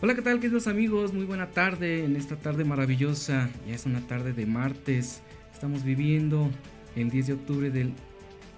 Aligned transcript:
Hola, 0.00 0.14
¿qué 0.14 0.22
tal 0.22 0.38
queridos 0.38 0.68
amigos? 0.68 1.12
Muy 1.12 1.24
buena 1.24 1.50
tarde 1.50 2.04
en 2.04 2.14
esta 2.14 2.36
tarde 2.36 2.62
maravillosa. 2.62 3.50
Ya 3.66 3.74
es 3.74 3.84
una 3.84 4.06
tarde 4.06 4.32
de 4.32 4.46
martes. 4.46 5.22
Estamos 5.52 5.82
viviendo 5.82 6.48
el 6.94 7.10
10 7.10 7.26
de 7.26 7.32
octubre 7.32 7.68
del 7.68 7.92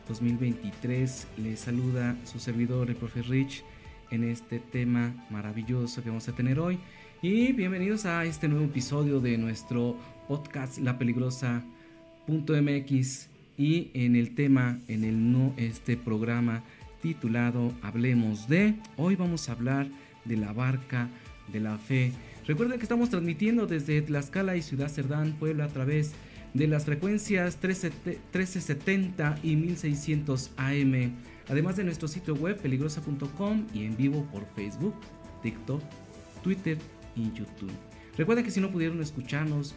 2023. 0.06 1.26
Les 1.38 1.60
saluda 1.60 2.14
su 2.26 2.38
servidor, 2.38 2.90
el 2.90 2.96
profe 2.96 3.22
Rich, 3.22 3.64
en 4.10 4.24
este 4.24 4.58
tema 4.58 5.14
maravilloso 5.30 6.02
que 6.02 6.10
vamos 6.10 6.28
a 6.28 6.34
tener 6.34 6.60
hoy. 6.60 6.78
Y 7.22 7.52
bienvenidos 7.52 8.04
a 8.04 8.26
este 8.26 8.46
nuevo 8.46 8.66
episodio 8.66 9.18
de 9.18 9.38
nuestro 9.38 9.96
podcast 10.28 10.76
La 10.76 10.98
Peligrosa.mx 10.98 13.28
y 13.56 13.90
en 13.94 14.14
el 14.14 14.34
tema, 14.34 14.78
en 14.88 15.04
el 15.04 15.32
no 15.32 15.54
este 15.56 15.96
programa 15.96 16.62
titulado 17.00 17.72
Hablemos 17.80 18.46
de. 18.46 18.74
Hoy 18.98 19.16
vamos 19.16 19.48
a 19.48 19.52
hablar 19.52 19.88
de 20.26 20.36
la 20.36 20.52
barca 20.52 21.08
de 21.48 21.60
la 21.60 21.78
fe. 21.78 22.12
Recuerden 22.46 22.78
que 22.78 22.84
estamos 22.84 23.10
transmitiendo 23.10 23.66
desde 23.66 24.02
Tlaxcala 24.02 24.56
y 24.56 24.62
Ciudad 24.62 24.88
Cerdán, 24.88 25.36
Puebla, 25.38 25.64
a 25.64 25.68
través 25.68 26.12
de 26.54 26.66
las 26.66 26.84
frecuencias 26.84 27.58
1370 27.62 29.38
y 29.42 29.56
1600 29.56 30.50
AM, 30.56 31.12
además 31.48 31.76
de 31.76 31.84
nuestro 31.84 32.08
sitio 32.08 32.34
web 32.34 32.60
peligrosa.com 32.60 33.66
y 33.72 33.84
en 33.84 33.96
vivo 33.96 34.26
por 34.32 34.46
Facebook, 34.54 34.94
TikTok, 35.42 35.82
Twitter 36.42 36.78
y 37.14 37.32
YouTube. 37.32 37.70
Recuerden 38.16 38.44
que 38.44 38.50
si 38.50 38.60
no 38.60 38.70
pudieron 38.70 39.00
escucharnos, 39.00 39.74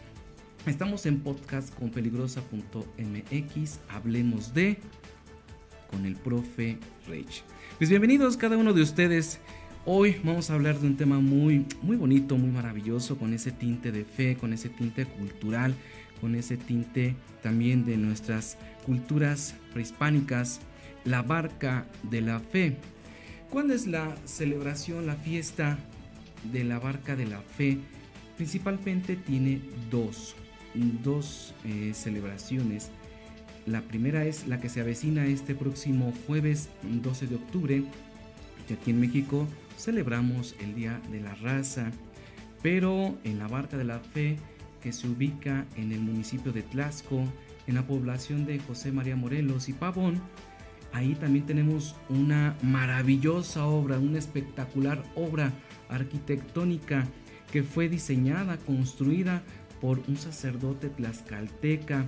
estamos 0.66 1.06
en 1.06 1.20
podcast 1.20 1.72
con 1.74 1.90
peligrosa.mx, 1.90 3.80
hablemos 3.88 4.52
de 4.52 4.78
con 5.90 6.04
el 6.06 6.16
profe 6.16 6.78
Rage. 7.06 7.42
Pues 7.78 7.88
bienvenidos 7.88 8.36
cada 8.36 8.56
uno 8.56 8.72
de 8.72 8.82
ustedes. 8.82 9.38
Hoy 9.86 10.16
vamos 10.24 10.48
a 10.48 10.54
hablar 10.54 10.78
de 10.80 10.86
un 10.86 10.96
tema 10.96 11.20
muy, 11.20 11.66
muy 11.82 11.98
bonito, 11.98 12.38
muy 12.38 12.50
maravilloso, 12.50 13.18
con 13.18 13.34
ese 13.34 13.52
tinte 13.52 13.92
de 13.92 14.06
fe, 14.06 14.34
con 14.34 14.54
ese 14.54 14.70
tinte 14.70 15.04
cultural, 15.04 15.74
con 16.22 16.34
ese 16.34 16.56
tinte 16.56 17.14
también 17.42 17.84
de 17.84 17.98
nuestras 17.98 18.56
culturas 18.86 19.54
prehispánicas, 19.74 20.60
la 21.04 21.20
barca 21.20 21.86
de 22.02 22.22
la 22.22 22.40
fe. 22.40 22.78
¿Cuándo 23.50 23.74
es 23.74 23.86
la 23.86 24.16
celebración, 24.24 25.04
la 25.06 25.16
fiesta 25.16 25.76
de 26.50 26.64
la 26.64 26.78
barca 26.78 27.14
de 27.14 27.26
la 27.26 27.42
fe? 27.42 27.76
Principalmente 28.38 29.16
tiene 29.16 29.60
dos, 29.90 30.34
dos 31.02 31.52
eh, 31.66 31.90
celebraciones. 31.92 32.90
La 33.66 33.82
primera 33.82 34.24
es 34.24 34.46
la 34.46 34.60
que 34.60 34.70
se 34.70 34.80
avecina 34.80 35.26
este 35.26 35.54
próximo 35.54 36.14
jueves 36.26 36.70
12 36.84 37.26
de 37.26 37.34
octubre, 37.34 37.84
que 38.66 38.74
aquí 38.74 38.90
en 38.90 39.00
México 39.00 39.46
celebramos 39.76 40.54
el 40.60 40.74
Día 40.74 41.00
de 41.10 41.20
la 41.20 41.34
Raza, 41.34 41.90
pero 42.62 43.18
en 43.24 43.38
la 43.38 43.48
Barca 43.48 43.76
de 43.76 43.84
la 43.84 43.98
Fe, 43.98 44.36
que 44.80 44.92
se 44.92 45.08
ubica 45.08 45.66
en 45.76 45.92
el 45.92 46.00
municipio 46.00 46.52
de 46.52 46.62
Tlaxco, 46.62 47.24
en 47.66 47.74
la 47.74 47.86
población 47.86 48.46
de 48.46 48.58
José 48.58 48.92
María 48.92 49.16
Morelos 49.16 49.68
y 49.68 49.72
Pavón, 49.72 50.20
ahí 50.92 51.14
también 51.14 51.46
tenemos 51.46 51.96
una 52.08 52.56
maravillosa 52.62 53.66
obra, 53.66 53.98
una 53.98 54.18
espectacular 54.18 55.02
obra 55.16 55.52
arquitectónica 55.88 57.06
que 57.52 57.62
fue 57.62 57.88
diseñada, 57.88 58.56
construida 58.58 59.42
por 59.80 60.00
un 60.08 60.16
sacerdote 60.16 60.88
tlaxcalteca 60.88 62.06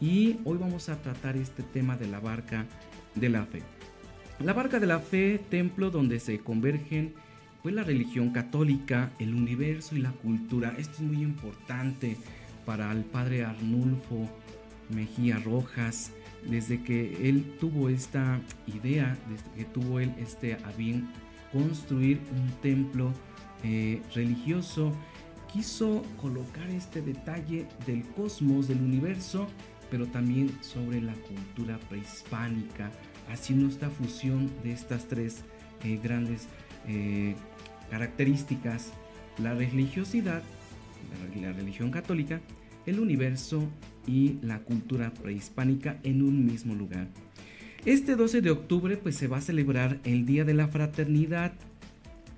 y 0.00 0.38
hoy 0.44 0.58
vamos 0.58 0.88
a 0.88 1.00
tratar 1.02 1.36
este 1.36 1.62
tema 1.62 1.96
de 1.96 2.08
la 2.08 2.20
barca 2.20 2.66
de 3.14 3.28
la 3.28 3.44
fe. 3.44 3.77
La 4.40 4.52
barca 4.52 4.78
de 4.78 4.86
la 4.86 5.00
fe, 5.00 5.40
templo 5.50 5.90
donde 5.90 6.20
se 6.20 6.38
convergen 6.38 7.12
pues 7.60 7.74
la 7.74 7.82
religión 7.82 8.30
católica, 8.30 9.10
el 9.18 9.34
universo 9.34 9.96
y 9.96 9.98
la 9.98 10.12
cultura. 10.12 10.76
Esto 10.78 10.94
es 10.98 11.00
muy 11.00 11.22
importante 11.22 12.16
para 12.64 12.92
el 12.92 13.04
padre 13.04 13.44
Arnulfo 13.44 14.28
Mejía 14.90 15.38
Rojas, 15.44 16.12
desde 16.48 16.80
que 16.84 17.28
él 17.28 17.56
tuvo 17.58 17.88
esta 17.88 18.40
idea, 18.68 19.18
desde 19.28 19.50
que 19.56 19.64
tuvo 19.64 19.98
él 19.98 20.14
este 20.20 20.54
a 20.54 20.72
construir 21.52 22.20
un 22.30 22.48
templo 22.62 23.12
eh, 23.64 24.00
religioso, 24.14 24.92
quiso 25.52 26.04
colocar 26.16 26.70
este 26.70 27.02
detalle 27.02 27.66
del 27.86 28.06
cosmos, 28.10 28.68
del 28.68 28.82
universo, 28.82 29.48
pero 29.90 30.06
también 30.06 30.56
sobre 30.62 31.00
la 31.00 31.14
cultura 31.14 31.76
prehispánica, 31.88 32.92
haciendo 33.30 33.68
esta 33.68 33.90
fusión 33.90 34.50
de 34.62 34.72
estas 34.72 35.08
tres 35.08 35.42
eh, 35.84 35.98
grandes 36.02 36.48
eh, 36.86 37.34
características, 37.90 38.92
la 39.38 39.54
religiosidad, 39.54 40.42
la, 41.40 41.52
religión 41.52 41.90
católica, 41.90 42.40
el 42.86 43.00
universo 43.00 43.68
y 44.06 44.38
la 44.42 44.60
cultura 44.60 45.12
prehispánica 45.12 45.98
en 46.02 46.22
un 46.22 46.46
mismo 46.46 46.74
lugar. 46.74 47.08
Este 47.84 48.16
12 48.16 48.40
de 48.40 48.50
octubre 48.50 48.96
pues 48.96 49.16
se 49.16 49.28
va 49.28 49.38
a 49.38 49.42
celebrar 49.42 49.98
el 50.04 50.26
Día 50.26 50.44
de 50.44 50.54
la 50.54 50.68
Fraternidad. 50.68 51.52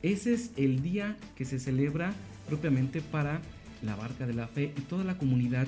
Ese 0.03 0.35
es 0.35 0.53
el 0.57 0.83
día 0.83 1.17
que 1.35 1.45
se 1.45 1.59
celebra 1.59 2.13
propiamente 2.47 3.01
para 3.01 3.41
la 3.83 3.97
Barca 3.97 4.27
de 4.27 4.35
la 4.35 4.49
Fe 4.49 4.73
y 4.77 4.81
toda 4.83 5.05
la 5.05 5.17
comunidad 5.17 5.67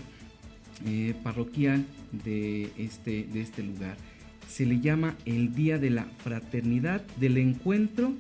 eh, 0.85 1.15
parroquial 1.23 1.87
de 2.25 2.71
este, 2.77 3.25
de 3.33 3.41
este 3.41 3.63
lugar 3.63 3.97
se 4.49 4.67
le 4.67 4.81
llama 4.81 5.15
el 5.25 5.55
Día 5.55 5.79
de 5.79 5.91
la 5.91 6.05
Fraternidad 6.23 7.03
del 7.17 7.39
Encuentro 7.39 8.13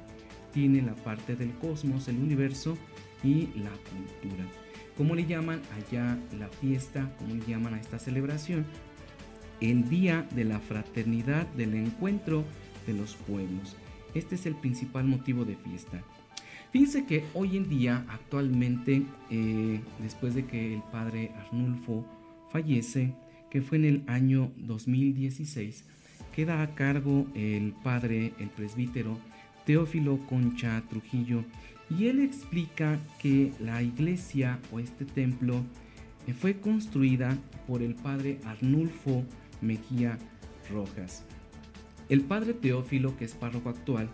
tiene 0.53 0.83
la 0.83 0.95
parte 0.95 1.37
del 1.37 1.53
cosmos, 1.53 2.09
el 2.09 2.17
universo 2.17 2.77
y 3.23 3.49
la 3.57 3.71
cultura. 3.71 4.45
¿Cómo 4.99 5.15
le 5.15 5.27
llaman 5.27 5.62
allá 5.77 6.19
la 6.37 6.49
fiesta? 6.49 7.15
¿Cómo 7.21 7.37
le 7.37 7.47
llaman 7.47 7.75
a 7.75 7.81
esta 7.81 8.00
celebración? 8.00 8.67
El 9.61 9.89
Día 9.89 10.27
de 10.35 10.45
la 10.45 10.59
Fraternidad 10.59 11.47
del 11.53 11.75
Encuentro 11.75 12.45
de 12.85 12.95
los 12.95 13.15
Pueblos. 13.15 13.77
Este 14.15 14.35
es 14.35 14.45
el 14.45 14.56
principal 14.56 15.05
motivo 15.05 15.45
de 15.45 15.55
fiesta. 15.55 16.03
Fíjense 16.73 17.06
que 17.06 17.23
hoy 17.35 17.56
en 17.56 17.69
día, 17.69 18.05
actualmente, 18.09 19.05
eh, 19.31 19.81
después 20.03 20.35
de 20.35 20.47
que 20.47 20.75
el 20.75 20.83
padre 20.91 21.31
Arnulfo 21.47 22.05
fallece, 22.50 23.15
que 23.50 23.62
fue 23.62 23.79
en 23.79 23.85
el 23.85 24.03
año 24.09 24.50
2016, 24.56 25.85
queda 26.35 26.61
a 26.61 26.75
cargo 26.75 27.29
el 27.37 27.73
padre, 27.85 28.33
el 28.41 28.49
presbítero 28.49 29.17
Teófilo 29.65 30.19
Concha 30.27 30.83
Trujillo, 30.91 31.45
y 31.90 32.06
él 32.06 32.20
explica 32.20 32.99
que 33.19 33.52
la 33.61 33.82
iglesia 33.82 34.58
o 34.70 34.79
este 34.79 35.05
templo 35.05 35.64
fue 36.35 36.61
construida 36.61 37.37
por 37.67 37.82
el 37.82 37.94
padre 37.94 38.38
Arnulfo 38.44 39.25
Mejía 39.61 40.19
Rojas. 40.70 41.25
El 42.08 42.23
padre 42.23 42.55
Teófilo, 42.55 43.17
que 43.17 43.25
es 43.25 43.35
párroco 43.35 43.69
actual, 43.69 44.08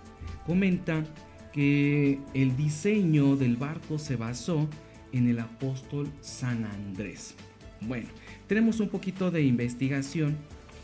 comenta 0.46 1.04
que 1.52 2.18
el 2.34 2.56
diseño 2.56 3.36
del 3.36 3.56
barco 3.56 3.98
se 3.98 4.16
basó 4.16 4.68
en 5.12 5.28
el 5.28 5.38
apóstol 5.38 6.08
San 6.20 6.64
Andrés. 6.64 7.36
Bueno, 7.80 8.08
tenemos 8.48 8.80
un 8.80 8.88
poquito 8.88 9.30
de 9.30 9.42
investigación 9.42 10.36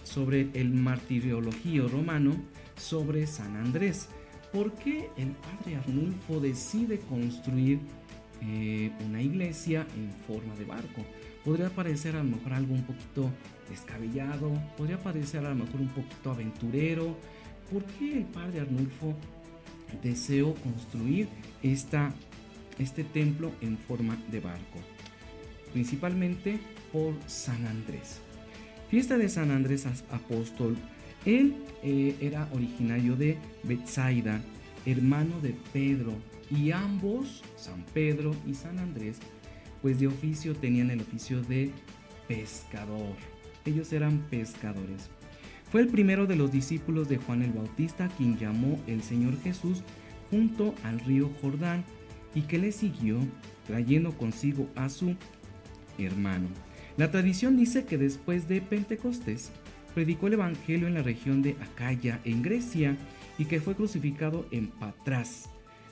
sobre 0.04 0.50
el 0.54 0.70
martiriología 0.70 1.82
romano 1.82 2.36
sobre 2.76 3.26
San 3.26 3.56
Andrés. 3.56 4.08
¿Por 4.52 4.72
qué 4.72 5.08
el 5.16 5.28
padre 5.28 5.76
Arnulfo 5.76 6.40
decide 6.40 6.98
construir 6.98 7.78
eh, 8.42 8.90
una 9.06 9.22
iglesia 9.22 9.86
en 9.96 10.10
forma 10.26 10.56
de 10.56 10.64
barco? 10.64 11.04
Podría 11.44 11.70
parecer 11.70 12.16
a 12.16 12.24
lo 12.24 12.36
mejor 12.36 12.54
algo 12.54 12.74
un 12.74 12.82
poquito 12.82 13.30
descabellado, 13.68 14.52
podría 14.76 14.98
parecer 14.98 15.46
a 15.46 15.50
lo 15.50 15.64
mejor 15.64 15.80
un 15.80 15.88
poquito 15.88 16.32
aventurero. 16.32 17.16
¿Por 17.72 17.84
qué 17.84 18.18
el 18.18 18.24
padre 18.24 18.60
Arnulfo 18.60 19.14
deseó 20.02 20.54
construir 20.54 21.28
esta, 21.62 22.12
este 22.78 23.04
templo 23.04 23.52
en 23.60 23.78
forma 23.78 24.18
de 24.32 24.40
barco? 24.40 24.80
Principalmente 25.72 26.58
por 26.92 27.14
San 27.26 27.64
Andrés. 27.66 28.20
Fiesta 28.90 29.16
de 29.16 29.28
San 29.28 29.52
Andrés 29.52 29.86
Apóstol 30.10 30.76
él 31.24 31.54
eh, 31.82 32.16
era 32.20 32.48
originario 32.52 33.16
de 33.16 33.38
Bethsaida, 33.62 34.40
hermano 34.86 35.40
de 35.40 35.54
Pedro, 35.72 36.12
y 36.50 36.72
ambos, 36.72 37.42
San 37.56 37.84
Pedro 37.94 38.34
y 38.46 38.54
San 38.54 38.78
Andrés, 38.78 39.18
pues 39.82 40.00
de 40.00 40.08
oficio 40.08 40.54
tenían 40.54 40.90
el 40.90 41.00
oficio 41.00 41.42
de 41.42 41.70
pescador. 42.26 43.14
Ellos 43.64 43.92
eran 43.92 44.18
pescadores. 44.30 45.10
Fue 45.70 45.80
el 45.80 45.88
primero 45.88 46.26
de 46.26 46.36
los 46.36 46.50
discípulos 46.50 47.08
de 47.08 47.18
Juan 47.18 47.42
el 47.42 47.52
Bautista 47.52 48.08
quien 48.16 48.36
llamó 48.36 48.78
el 48.86 49.02
Señor 49.02 49.40
Jesús 49.40 49.82
junto 50.30 50.74
al 50.82 50.98
río 51.00 51.30
Jordán 51.40 51.84
y 52.34 52.42
que 52.42 52.58
le 52.58 52.72
siguió 52.72 53.18
trayendo 53.66 54.16
consigo 54.16 54.68
a 54.74 54.88
su 54.88 55.14
hermano. 55.98 56.48
La 56.96 57.10
tradición 57.10 57.56
dice 57.56 57.84
que 57.84 57.98
después 57.98 58.48
de 58.48 58.60
Pentecostés 58.60 59.52
predicó 59.90 60.26
el 60.26 60.34
Evangelio 60.34 60.86
en 60.86 60.94
la 60.94 61.02
región 61.02 61.42
de 61.42 61.56
Acaya, 61.60 62.20
en 62.24 62.42
Grecia, 62.42 62.96
y 63.38 63.46
que 63.46 63.60
fue 63.60 63.74
crucificado 63.74 64.46
en 64.50 64.68
Patras. 64.68 65.50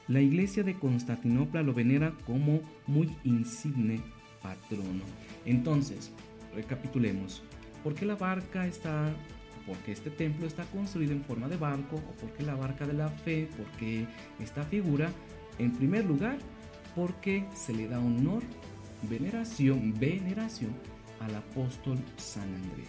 La 0.09 0.21
iglesia 0.21 0.63
de 0.63 0.75
Constantinopla 0.75 1.63
lo 1.63 1.75
venera 1.75 2.15
como 2.27 2.61
muy 2.87 3.15
insigne 3.25 4.01
patrono. 4.43 5.05
Entonces, 5.45 6.13
recapitulemos. 6.55 7.43
¿Por 7.85 7.95
qué 7.95 8.07
la 8.07 8.17
barca 8.17 8.67
está, 8.67 9.15
por 9.67 9.77
qué 9.79 9.93
este 9.93 10.11
templo 10.11 10.47
está 10.47 10.65
construido 10.65 11.13
en 11.13 11.23
forma 11.25 11.49
de 11.49 11.57
barco? 11.57 11.97
¿O 11.97 12.13
por 12.13 12.33
qué 12.33 12.43
la 12.43 12.55
barca 12.55 12.87
de 12.87 12.95
la 12.95 13.09
fe? 13.09 13.49
¿Por 13.57 13.67
qué 13.79 14.07
esta 14.41 14.63
figura? 14.65 15.11
En 15.59 15.73
primer 15.73 16.05
lugar, 16.05 16.39
porque 16.95 17.45
se 17.55 17.73
le 17.73 17.89
da 17.89 17.99
honor, 17.99 18.43
veneración, 19.09 19.95
veneración 19.99 20.73
al 21.21 21.35
apóstol 21.35 21.99
San 22.17 22.55
Andrés. 22.55 22.89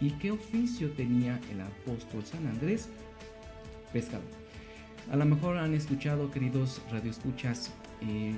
¿Y 0.00 0.10
qué 0.12 0.30
oficio 0.30 0.90
tenía 0.90 1.40
el 1.50 1.60
apóstol 1.60 2.24
San 2.24 2.46
Andrés? 2.46 2.88
Pescador. 3.92 4.28
A 5.10 5.16
lo 5.16 5.24
mejor 5.24 5.56
han 5.56 5.72
escuchado, 5.74 6.30
queridos 6.30 6.82
radioescuchas, 6.90 7.72
eh, 8.02 8.34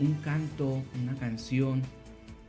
un 0.00 0.14
canto, 0.14 0.82
una 1.02 1.14
canción 1.16 1.82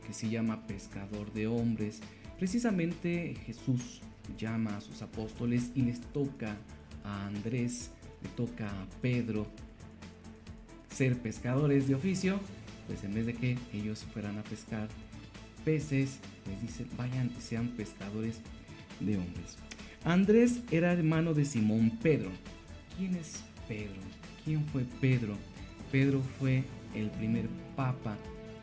que 0.06 0.12
se 0.12 0.28
llama 0.28 0.66
Pescador 0.66 1.32
de 1.32 1.46
Hombres. 1.46 2.00
Precisamente 2.38 3.34
Jesús 3.46 4.00
llama 4.38 4.76
a 4.76 4.80
sus 4.80 5.02
apóstoles 5.02 5.70
y 5.74 5.82
les 5.82 6.00
toca 6.00 6.56
a 7.04 7.26
Andrés, 7.26 7.90
le 8.22 8.28
toca 8.30 8.66
a 8.66 8.86
Pedro 9.00 9.46
ser 10.90 11.16
pescadores 11.18 11.86
de 11.86 11.94
oficio, 11.94 12.40
pues 12.86 13.04
en 13.04 13.14
vez 13.14 13.26
de 13.26 13.34
que 13.34 13.58
ellos 13.72 14.04
fueran 14.12 14.38
a 14.38 14.42
pescar 14.42 14.88
peces, 15.64 16.18
les 16.46 16.62
dice, 16.62 16.86
vayan 16.96 17.30
sean 17.40 17.68
pescadores 17.68 18.40
de 19.00 19.16
hombres. 19.16 19.56
Andrés 20.04 20.60
era 20.70 20.92
hermano 20.92 21.34
de 21.34 21.44
Simón 21.44 21.98
Pedro. 22.02 22.30
¿Quién 22.96 23.14
es 23.16 23.42
Pedro? 23.68 24.00
¿Quién 24.44 24.66
fue 24.66 24.84
Pedro? 25.00 25.36
Pedro 25.92 26.22
fue 26.38 26.64
el 26.94 27.10
primer 27.10 27.48
papa 27.76 28.16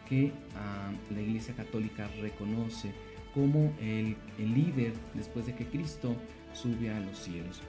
que 0.10 0.32
ah, 0.56 0.92
la 1.14 1.22
Iglesia 1.22 1.54
Católica 1.56 2.10
reconoce 2.22 2.92
como 3.34 3.74
el, 3.82 4.16
el 4.40 4.54
líder 4.54 4.94
después 5.14 5.46
de 5.46 5.56
que 5.56 5.66
Cristo 5.66 6.16
sube 6.54 6.90
a 6.90 7.00
los 7.00 7.20
cielos. 7.20 7.62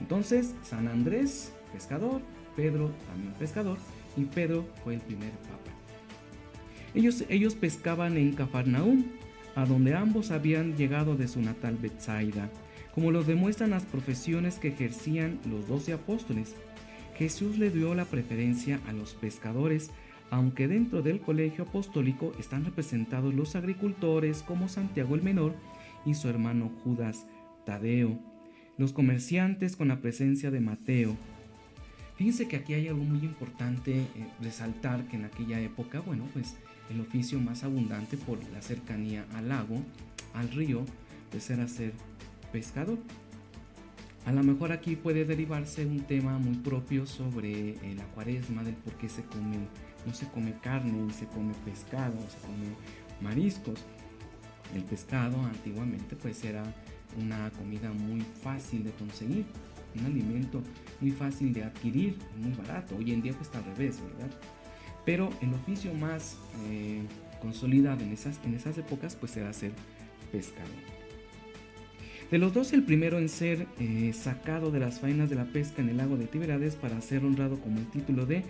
Entonces, 0.00 0.54
San 0.62 0.88
Andrés, 0.88 1.52
pescador, 1.72 2.22
Pedro 2.56 2.90
también 3.06 3.34
pescador, 3.34 3.78
y 4.16 4.24
Pedro 4.24 4.66
fue 4.82 4.94
el 4.94 5.00
primer 5.00 5.30
papa. 5.30 5.79
Ellos, 6.94 7.24
ellos 7.28 7.54
pescaban 7.54 8.16
en 8.16 8.32
Cafarnaúm, 8.32 9.04
a 9.54 9.64
donde 9.64 9.94
ambos 9.94 10.30
habían 10.30 10.76
llegado 10.76 11.16
de 11.16 11.28
su 11.28 11.40
natal 11.40 11.76
Bethsaida, 11.80 12.50
como 12.94 13.10
lo 13.10 13.22
demuestran 13.22 13.70
las 13.70 13.84
profesiones 13.84 14.58
que 14.58 14.68
ejercían 14.68 15.38
los 15.48 15.68
doce 15.68 15.92
apóstoles. 15.92 16.54
Jesús 17.16 17.58
le 17.58 17.70
dio 17.70 17.94
la 17.94 18.04
preferencia 18.04 18.80
a 18.88 18.92
los 18.92 19.14
pescadores, 19.14 19.90
aunque 20.30 20.68
dentro 20.68 21.02
del 21.02 21.20
colegio 21.20 21.64
apostólico 21.64 22.32
están 22.38 22.64
representados 22.64 23.34
los 23.34 23.56
agricultores 23.56 24.42
como 24.42 24.68
Santiago 24.68 25.14
el 25.14 25.22
Menor 25.22 25.54
y 26.06 26.14
su 26.14 26.28
hermano 26.28 26.70
Judas 26.82 27.26
Tadeo, 27.66 28.18
los 28.78 28.92
comerciantes 28.92 29.76
con 29.76 29.88
la 29.88 30.00
presencia 30.00 30.50
de 30.50 30.60
Mateo, 30.60 31.16
Fíjense 32.20 32.48
que 32.48 32.56
aquí 32.56 32.74
hay 32.74 32.86
algo 32.86 33.02
muy 33.02 33.20
importante 33.20 34.00
eh, 34.00 34.06
resaltar 34.42 35.04
que 35.04 35.16
en 35.16 35.24
aquella 35.24 35.58
época, 35.58 36.00
bueno, 36.00 36.24
pues 36.34 36.54
el 36.90 37.00
oficio 37.00 37.38
más 37.38 37.64
abundante 37.64 38.16
por 38.16 38.38
la 38.52 38.60
cercanía 38.60 39.24
al 39.34 39.48
lago, 39.48 39.82
al 40.34 40.50
río, 40.50 40.84
era 41.48 41.68
ser 41.68 41.92
pescador. 42.52 42.98
A 44.26 44.32
lo 44.32 44.42
mejor 44.42 44.72
aquí 44.72 44.96
puede 44.96 45.24
derivarse 45.24 45.86
un 45.86 46.00
tema 46.00 46.38
muy 46.38 46.56
propio 46.56 47.06
sobre 47.06 47.70
eh, 47.70 47.94
la 47.96 48.04
cuaresma, 48.06 48.62
del 48.62 48.74
por 48.74 48.92
qué 48.94 49.08
se 49.08 49.22
come, 49.24 49.56
no 50.06 50.12
se 50.12 50.28
come 50.28 50.54
carne, 50.60 51.10
se 51.12 51.26
come 51.26 51.54
pescado, 51.64 52.18
se 52.28 52.38
come 52.46 52.74
mariscos. 53.20 53.80
El 54.74 54.84
pescado 54.84 55.42
antiguamente 55.44 56.16
pues 56.16 56.44
era 56.44 56.62
una 57.18 57.50
comida 57.50 57.92
muy 57.92 58.20
fácil 58.20 58.84
de 58.84 58.92
conseguir 58.92 59.46
un 59.98 60.06
alimento 60.06 60.62
muy 61.00 61.10
fácil 61.10 61.52
de 61.52 61.64
adquirir, 61.64 62.16
muy 62.36 62.52
barato. 62.52 62.96
Hoy 62.96 63.12
en 63.12 63.22
día 63.22 63.32
pues 63.32 63.46
está 63.46 63.58
al 63.58 63.64
revés, 63.76 64.00
¿verdad? 64.00 64.30
Pero 65.04 65.30
el 65.40 65.54
oficio 65.54 65.92
más 65.94 66.36
eh, 66.68 67.02
consolidado 67.40 68.02
en 68.02 68.12
esas, 68.12 68.40
en 68.44 68.54
esas 68.54 68.76
épocas 68.78 69.16
pues 69.16 69.36
era 69.36 69.52
ser 69.52 69.72
pescador. 70.30 70.68
De 72.30 72.38
los 72.38 72.54
dos, 72.54 72.72
el 72.72 72.84
primero 72.84 73.18
en 73.18 73.28
ser 73.28 73.66
eh, 73.80 74.12
sacado 74.14 74.70
de 74.70 74.78
las 74.78 75.00
faenas 75.00 75.30
de 75.30 75.36
la 75.36 75.46
pesca 75.46 75.82
en 75.82 75.88
el 75.88 75.96
lago 75.96 76.16
de 76.16 76.26
Tiberades 76.26 76.76
para 76.76 77.00
ser 77.00 77.24
honrado 77.24 77.58
como 77.60 77.78
el 77.78 77.86
título 77.90 78.24
de 78.24 78.44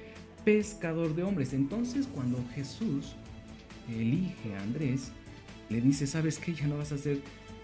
pescador 0.45 1.15
de 1.15 1.23
hombres. 1.23 1.55
Entonces, 1.55 2.07
cuando 2.07 2.45
Jesús 2.55 3.15
elige 3.89 4.55
a 4.55 4.63
Andrés, 4.63 5.13
le 5.71 5.81
dice, 5.81 6.07
¿sabes 6.07 6.39
qué? 6.39 6.53
Ya 6.53 6.67
no 6.67 6.77
vas 6.77 6.93
a 6.93 6.99
ser 6.99 7.21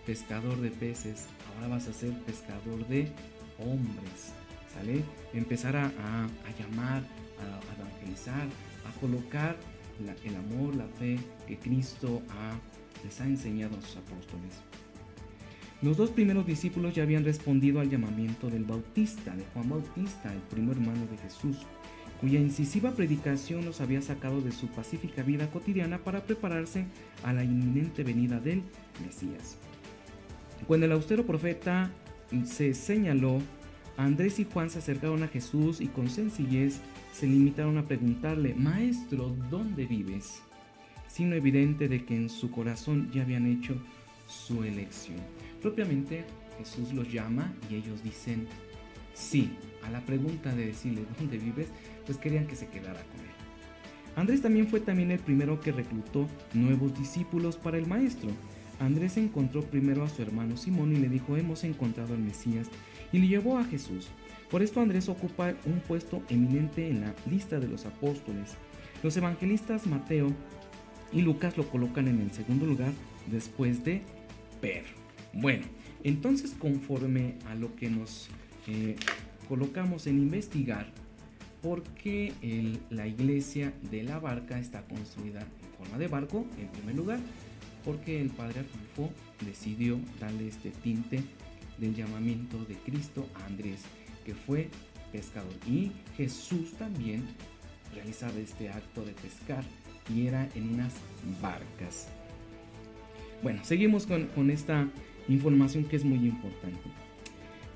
pescador 0.06 0.58
de 0.60 0.70
peces, 0.70 1.26
ahora 1.54 1.68
vas 1.68 1.88
a 1.88 1.92
ser 1.92 2.12
pescador 2.22 2.86
de 2.86 3.12
hombres, 3.58 4.32
¿sale? 4.72 5.02
Empezar 5.34 5.76
a, 5.76 5.90
llamar, 6.58 7.02
a, 7.40 7.80
evangelizar, 7.80 8.46
a 8.88 9.00
colocar 9.00 9.56
el 10.24 10.36
amor, 10.36 10.76
la 10.76 10.86
fe 10.86 11.18
que 11.46 11.58
Cristo 11.58 12.22
les 13.04 13.20
ha 13.20 13.24
enseñado 13.24 13.76
a 13.76 13.80
sus 13.80 13.96
apóstoles. 13.96 14.60
Los 15.82 15.96
dos 15.96 16.10
primeros 16.10 16.46
discípulos 16.46 16.94
ya 16.94 17.02
habían 17.02 17.24
respondido 17.24 17.80
al 17.80 17.90
llamamiento 17.90 18.48
del 18.48 18.64
Bautista, 18.64 19.36
de 19.36 19.44
Juan 19.52 19.68
Bautista, 19.68 20.32
el 20.32 20.40
primo 20.40 20.72
hermano 20.72 21.06
de 21.06 21.18
Jesús, 21.18 21.58
cuya 22.20 22.40
incisiva 22.40 22.92
predicación 22.92 23.64
los 23.64 23.82
había 23.82 24.00
sacado 24.00 24.40
de 24.40 24.52
su 24.52 24.68
pacífica 24.68 25.22
vida 25.22 25.50
cotidiana 25.50 25.98
para 25.98 26.22
prepararse 26.22 26.86
a 27.22 27.32
la 27.34 27.44
inminente 27.44 28.04
venida 28.04 28.40
del 28.40 28.62
Mesías. 29.04 29.58
Cuando 30.66 30.86
el 30.86 30.92
austero 30.92 31.26
profeta 31.26 31.90
se 32.46 32.72
señaló, 32.72 33.38
Andrés 33.96 34.38
y 34.38 34.44
Juan 34.44 34.68
se 34.68 34.80
acercaron 34.80 35.22
a 35.22 35.28
Jesús 35.28 35.80
y 35.80 35.86
con 35.86 36.10
sencillez 36.10 36.80
se 37.12 37.26
limitaron 37.26 37.78
a 37.78 37.86
preguntarle, 37.86 38.54
Maestro, 38.54 39.34
¿dónde 39.50 39.86
vives? 39.86 40.42
Sino 41.08 41.34
evidente 41.34 41.88
de 41.88 42.04
que 42.04 42.14
en 42.14 42.28
su 42.28 42.50
corazón 42.50 43.10
ya 43.10 43.22
habían 43.22 43.46
hecho 43.46 43.74
su 44.26 44.64
elección. 44.64 45.16
Propiamente 45.62 46.24
Jesús 46.58 46.92
los 46.92 47.10
llama 47.10 47.54
y 47.70 47.76
ellos 47.76 48.02
dicen 48.02 48.46
sí. 49.14 49.50
A 49.82 49.90
la 49.90 50.00
pregunta 50.00 50.54
de 50.54 50.66
decirle 50.66 51.04
dónde 51.18 51.38
vives, 51.38 51.68
pues 52.04 52.18
querían 52.18 52.46
que 52.46 52.56
se 52.56 52.68
quedara 52.68 53.00
con 53.00 53.20
él. 53.20 53.36
Andrés 54.16 54.42
también 54.42 54.66
fue 54.66 54.80
también 54.80 55.10
el 55.10 55.20
primero 55.20 55.60
que 55.60 55.72
reclutó 55.72 56.26
nuevos 56.54 56.98
discípulos 56.98 57.56
para 57.56 57.78
el 57.78 57.86
maestro. 57.86 58.30
Andrés 58.80 59.16
encontró 59.16 59.62
primero 59.62 60.02
a 60.02 60.08
su 60.08 60.22
hermano 60.22 60.56
Simón 60.56 60.94
y 60.94 60.98
le 60.98 61.08
dijo, 61.08 61.36
hemos 61.36 61.64
encontrado 61.64 62.14
al 62.14 62.20
Mesías, 62.20 62.68
y 63.12 63.18
le 63.18 63.28
llevó 63.28 63.58
a 63.58 63.64
Jesús. 63.64 64.08
Por 64.50 64.62
esto 64.62 64.80
Andrés 64.80 65.08
ocupa 65.08 65.54
un 65.64 65.80
puesto 65.80 66.22
eminente 66.28 66.88
en 66.88 67.00
la 67.00 67.14
lista 67.28 67.58
de 67.58 67.68
los 67.68 67.84
apóstoles. 67.84 68.56
Los 69.02 69.16
evangelistas 69.16 69.86
Mateo 69.86 70.28
y 71.12 71.22
Lucas 71.22 71.56
lo 71.56 71.68
colocan 71.68 72.08
en 72.08 72.20
el 72.20 72.30
segundo 72.30 72.66
lugar 72.66 72.92
después 73.30 73.84
de 73.84 74.02
Pedro. 74.60 74.92
Bueno, 75.32 75.66
entonces 76.04 76.54
conforme 76.58 77.34
a 77.48 77.54
lo 77.54 77.74
que 77.76 77.90
nos 77.90 78.28
eh, 78.68 78.96
colocamos 79.48 80.06
en 80.06 80.18
investigar, 80.18 80.92
¿por 81.62 81.82
qué 81.82 82.32
la 82.90 83.06
iglesia 83.06 83.72
de 83.90 84.02
la 84.02 84.18
barca 84.18 84.58
está 84.58 84.82
construida 84.82 85.40
en 85.40 85.78
forma 85.78 85.98
de 85.98 86.08
barco? 86.08 86.46
En 86.58 86.68
primer 86.68 86.94
lugar, 86.94 87.18
porque 87.84 88.20
el 88.20 88.30
padre 88.30 88.60
Arnulfo 88.60 89.12
decidió 89.44 89.98
darle 90.20 90.48
este 90.48 90.70
tinte 90.70 91.22
del 91.78 91.94
llamamiento 91.94 92.58
de 92.64 92.74
Cristo 92.76 93.26
Andrés, 93.46 93.82
que 94.24 94.34
fue 94.34 94.68
pescador. 95.12 95.52
Y 95.66 95.92
Jesús 96.16 96.72
también 96.78 97.24
realizaba 97.94 98.38
este 98.38 98.68
acto 98.68 99.04
de 99.04 99.12
pescar 99.12 99.64
y 100.14 100.26
era 100.26 100.48
en 100.54 100.74
unas 100.74 100.94
barcas. 101.40 102.08
Bueno, 103.42 103.60
seguimos 103.64 104.06
con, 104.06 104.50
esta 104.50 104.88
información 105.28 105.84
que 105.84 105.96
es 105.96 106.04
muy 106.04 106.18
importante. 106.18 106.80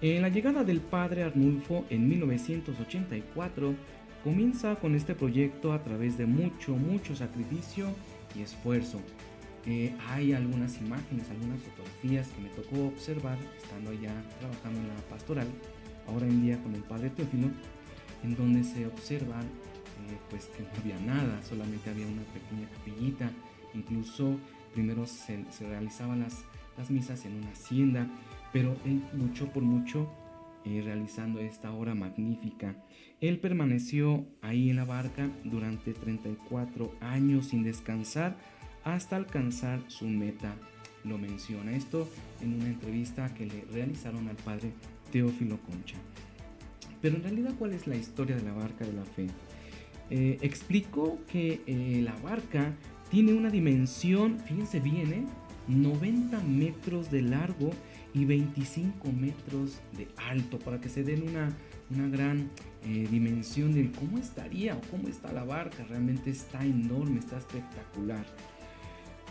En 0.00 0.22
la 0.22 0.28
llegada 0.28 0.64
del 0.64 0.80
padre 0.80 1.22
Arnulfo 1.24 1.84
en 1.90 2.08
1984, 2.08 3.74
comienza 4.24 4.76
con 4.76 4.94
este 4.94 5.14
proyecto 5.14 5.72
a 5.72 5.82
través 5.82 6.16
de 6.16 6.26
mucho, 6.26 6.74
mucho 6.76 7.14
sacrificio 7.14 7.88
y 8.34 8.42
esfuerzo 8.42 9.00
Hay 10.08 10.32
algunas 10.32 10.80
imágenes, 10.80 11.28
algunas 11.30 11.60
fotografías 11.60 12.28
que 12.28 12.42
me 12.42 12.48
tocó 12.50 12.86
observar 12.86 13.38
estando 13.56 13.92
ya 13.92 14.12
trabajando 14.38 14.80
en 14.80 14.88
la 14.88 14.94
pastoral, 15.08 15.46
ahora 16.06 16.26
en 16.26 16.42
día 16.42 16.62
con 16.62 16.74
el 16.74 16.82
padre 16.82 17.10
Teófilo, 17.10 17.50
en 18.22 18.36
donde 18.36 18.64
se 18.64 18.86
observa 18.86 19.40
eh, 19.40 20.18
pues 20.30 20.46
que 20.46 20.62
no 20.62 20.68
había 20.80 20.98
nada, 21.00 21.42
solamente 21.42 21.90
había 21.90 22.06
una 22.06 22.22
pequeña 22.22 22.68
capillita, 22.70 23.30
incluso 23.74 24.38
primero 24.72 25.06
se, 25.06 25.44
realizaban 25.60 26.20
las, 26.20 26.44
las, 26.78 26.90
misas 26.90 27.24
en 27.26 27.36
una 27.36 27.50
hacienda, 27.50 28.08
pero 28.52 28.74
él 28.84 29.02
luchó 29.12 29.52
por 29.52 29.62
mucho 29.62 30.08
eh, 30.64 30.82
realizando 30.84 31.40
esta 31.40 31.72
obra 31.72 31.94
magnífica. 31.94 32.76
Él 33.20 33.38
permaneció 33.38 34.26
ahí 34.40 34.70
en 34.70 34.76
la 34.76 34.84
barca 34.84 35.28
durante 35.44 35.92
34 35.92 36.94
años 37.00 37.46
sin 37.48 37.62
descansar 37.62 38.36
hasta 38.84 39.16
alcanzar 39.16 39.82
su 39.88 40.06
meta. 40.06 40.54
Lo 41.04 41.18
menciona 41.18 41.72
esto 41.72 42.08
en 42.40 42.54
una 42.54 42.66
entrevista 42.66 43.32
que 43.34 43.46
le 43.46 43.64
realizaron 43.72 44.28
al 44.28 44.36
padre 44.36 44.72
Teófilo 45.10 45.58
Concha. 45.62 45.96
Pero 47.00 47.16
en 47.16 47.22
realidad, 47.22 47.54
¿cuál 47.58 47.72
es 47.72 47.86
la 47.86 47.96
historia 47.96 48.36
de 48.36 48.42
la 48.42 48.52
barca 48.52 48.84
de 48.84 48.92
la 48.92 49.04
fe? 49.04 49.28
Eh, 50.10 50.38
explicó 50.42 51.18
que 51.30 51.62
eh, 51.66 52.00
la 52.02 52.14
barca 52.16 52.74
tiene 53.10 53.32
una 53.32 53.48
dimensión, 53.48 54.38
fíjense 54.40 54.80
bien, 54.80 55.26
90 55.68 56.36
¿eh? 56.36 56.42
metros 56.44 57.10
de 57.10 57.22
largo 57.22 57.70
y 58.12 58.24
25 58.24 59.12
metros 59.12 59.80
de 59.96 60.08
alto, 60.28 60.58
para 60.58 60.80
que 60.80 60.88
se 60.88 61.04
den 61.04 61.28
una, 61.28 61.48
una 61.90 62.08
gran 62.08 62.50
dimensión 63.10 63.74
de 63.74 63.90
cómo 63.92 64.16
estaría 64.16 64.74
o 64.74 64.80
cómo 64.90 65.08
está 65.08 65.32
la 65.32 65.44
barca. 65.44 65.84
Realmente 65.88 66.30
está 66.30 66.64
enorme, 66.64 67.18
está 67.18 67.36
espectacular. 67.36 68.24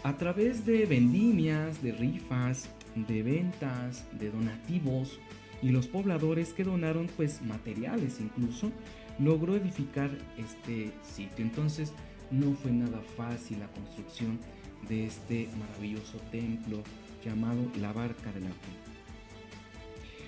A 0.03 0.15
través 0.15 0.65
de 0.65 0.85
vendimias, 0.85 1.81
de 1.83 1.91
rifas, 1.91 2.69
de 2.95 3.21
ventas, 3.21 4.05
de 4.17 4.31
donativos 4.31 5.19
y 5.61 5.69
los 5.69 5.87
pobladores 5.87 6.53
que 6.53 6.63
donaron 6.63 7.07
pues 7.17 7.41
materiales 7.41 8.19
incluso, 8.21 8.71
logró 9.19 9.55
edificar 9.55 10.09
este 10.37 10.93
sitio. 11.03 11.43
Entonces 11.43 11.91
no 12.31 12.53
fue 12.53 12.71
nada 12.71 13.01
fácil 13.17 13.59
la 13.59 13.67
construcción 13.67 14.39
de 14.87 15.05
este 15.05 15.49
maravilloso 15.59 16.17
templo 16.31 16.81
llamado 17.23 17.69
la 17.79 17.91
Barca 17.91 18.31
de 18.31 18.39
la 18.39 18.49
Fe. 18.49 18.89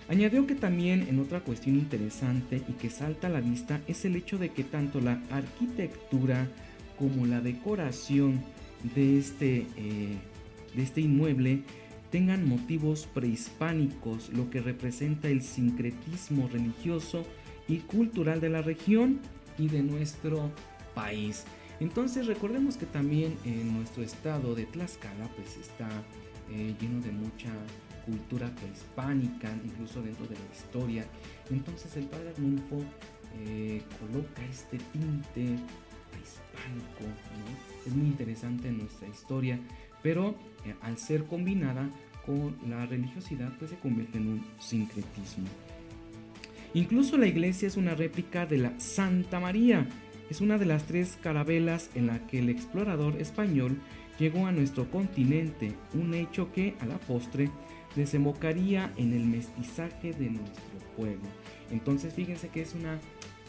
Añadió 0.10 0.46
que 0.46 0.56
también 0.56 1.08
en 1.08 1.20
otra 1.20 1.40
cuestión 1.40 1.78
interesante 1.78 2.62
y 2.68 2.74
que 2.74 2.90
salta 2.90 3.28
a 3.28 3.30
la 3.30 3.40
vista 3.40 3.80
es 3.88 4.04
el 4.04 4.18
hecho 4.18 4.38
de 4.38 4.50
que 4.50 4.66
tanto 4.66 5.00
la 5.00 5.22
arquitectura 5.32 6.50
como 7.00 7.26
la 7.26 7.40
decoración 7.40 8.44
de 8.96 9.18
este, 9.18 9.68
eh, 9.78 10.18
de 10.76 10.84
este 10.84 11.02
inmueble 11.02 11.64
tengan 12.12 12.48
motivos 12.48 13.08
prehispánicos, 13.14 14.30
lo 14.30 14.50
que 14.50 14.62
representa 14.62 15.30
el 15.30 15.42
sincretismo 15.42 16.50
religioso 16.50 17.24
y 17.68 17.78
cultural 17.78 18.42
de 18.42 18.50
la 18.50 18.62
región 18.62 19.20
y 19.58 19.70
de 19.70 19.82
nuestro 19.82 20.52
país. 20.94 21.46
Entonces 21.80 22.28
recordemos 22.28 22.78
que 22.78 22.86
también 22.86 23.38
en 23.46 23.74
nuestro 23.76 24.04
estado 24.04 24.54
de 24.56 24.66
Tlaxcala 24.66 25.30
pues 25.36 25.58
está 25.58 25.90
eh, 26.52 26.76
lleno 26.80 27.02
de 27.02 27.12
mucha 27.12 27.50
cultura 28.06 28.54
prehispánica, 28.56 29.50
incluso 29.64 30.02
dentro 30.02 30.28
de 30.28 30.36
la 30.36 30.54
historia. 30.54 31.06
Entonces 31.50 31.96
el 31.96 32.06
padre 32.06 32.30
Arnulfo 32.30 32.84
eh, 33.40 33.82
coloca 34.00 34.46
este 34.46 34.78
tinte 34.92 35.56
prehispánico, 36.22 37.14
es 37.86 37.94
muy 37.94 38.08
interesante 38.08 38.68
en 38.68 38.80
nuestra 38.80 39.08
historia, 39.08 39.60
pero 40.04 40.36
eh, 40.66 40.76
al 40.82 40.98
ser 40.98 41.26
combinada 41.26 41.90
con 42.26 42.56
la 42.70 42.86
religiosidad 42.86 43.52
pues 43.58 43.72
se 43.72 43.78
convierte 43.78 44.18
en 44.18 44.28
un 44.28 44.46
sincretismo. 44.60 45.48
Incluso 46.74 47.18
la 47.18 47.28
iglesia 47.28 47.68
es 47.68 47.76
una 47.76 47.96
réplica 47.96 48.46
de 48.46 48.58
la 48.58 48.80
Santa 48.80 49.40
María. 49.40 49.88
Es 50.30 50.40
una 50.40 50.58
de 50.58 50.66
las 50.66 50.86
tres 50.86 51.18
carabelas 51.22 51.90
en 51.96 52.08
la 52.08 52.26
que 52.28 52.40
el 52.40 52.50
explorador 52.50 53.20
español 53.20 53.78
llegó 54.18 54.48
a 54.48 54.54
nuestro 54.54 54.90
continente, 54.90 55.74
un 55.94 56.14
hecho 56.14 56.52
que 56.54 56.76
a 56.80 56.86
la 56.86 56.98
postre 57.00 57.50
desembocaría 57.96 58.94
en 58.96 59.12
el 59.14 59.26
mestizaje 59.26 60.14
de 60.14 60.30
nuestro 60.30 60.80
pueblo. 60.96 61.28
Entonces 61.72 62.14
fíjense 62.14 62.48
que 62.48 62.62
es 62.62 62.74
una, 62.74 63.00